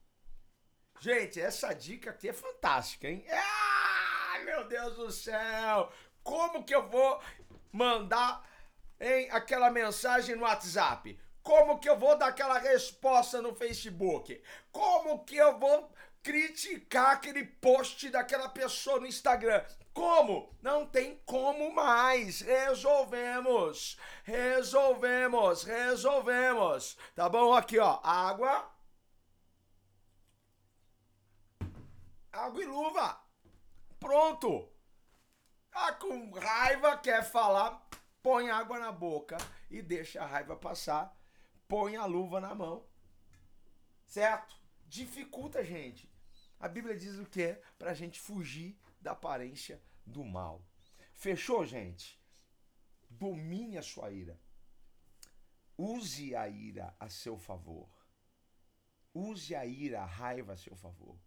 Gente, 1.00 1.40
essa 1.40 1.72
dica 1.72 2.11
aqui 2.11 2.29
é 2.29 2.33
fantástica, 2.33 3.09
hein? 3.09 3.24
É 3.26 3.80
meu 4.61 4.68
Deus 4.68 4.96
do 4.96 5.11
céu! 5.11 5.90
Como 6.23 6.64
que 6.64 6.75
eu 6.75 6.87
vou 6.88 7.20
mandar 7.73 8.44
hein, 9.01 9.29
aquela 9.31 9.70
mensagem 9.70 10.37
no 10.37 10.42
WhatsApp? 10.42 11.18
Como 11.42 11.79
que 11.79 11.88
eu 11.88 11.99
vou 11.99 12.16
dar 12.18 12.29
aquela 12.29 12.59
resposta 12.59 13.40
no 13.40 13.55
Facebook? 13.55 14.42
Como 14.70 15.25
que 15.25 15.37
eu 15.37 15.59
vou 15.59 15.90
criticar 16.23 17.12
aquele 17.12 17.44
post 17.44 18.11
daquela 18.11 18.51
pessoa 18.51 19.01
no 19.01 19.07
Instagram? 19.07 19.64
Como? 19.94 20.55
Não 20.61 20.87
tem 20.87 21.20
como 21.25 21.75
mais. 21.75 22.42
Resolvemos. 22.42 23.96
Resolvemos. 24.25 25.64
Resolvemos. 25.64 26.99
Tá 27.14 27.29
bom? 27.31 27.55
Aqui, 27.55 27.79
ó. 27.79 27.99
Água. 28.03 28.70
Água 32.31 32.62
e 32.62 32.66
luva. 32.66 33.30
Pronto. 34.01 34.69
Tá 35.71 35.93
com 35.93 36.31
raiva, 36.31 36.97
quer 36.99 37.23
falar, 37.23 37.87
põe 38.23 38.51
água 38.51 38.79
na 38.79 38.91
boca 38.91 39.37
e 39.71 39.81
deixa 39.81 40.23
a 40.23 40.27
raiva 40.27 40.57
passar, 40.57 41.17
põe 41.69 41.97
a 41.97 42.07
luva 42.07 42.41
na 42.41 42.55
mão. 42.55 42.85
Certo? 44.07 44.57
Dificulta, 44.87 45.63
gente. 45.63 46.11
A 46.59 46.67
Bíblia 46.67 46.97
diz 46.97 47.17
o 47.19 47.27
que 47.27 47.43
é 47.43 47.63
para 47.79 47.93
a 47.93 47.95
gente 47.95 48.19
fugir 48.19 48.77
da 49.01 49.13
aparência 49.13 49.81
do 50.05 50.25
mal. 50.25 50.65
Fechou, 51.15 51.65
gente? 51.65 52.21
Domine 53.09 53.79
a 53.79 53.83
sua 53.83 54.11
ira. 54.11 54.41
Use 55.77 56.35
a 56.35 56.49
ira 56.49 56.95
a 56.99 57.09
seu 57.09 57.39
favor. 57.39 57.89
Use 59.15 59.55
a 59.55 59.65
ira, 59.65 60.03
a 60.03 60.07
raiva 60.07 60.55
a 60.55 60.57
seu 60.57 60.75
favor. 60.75 61.19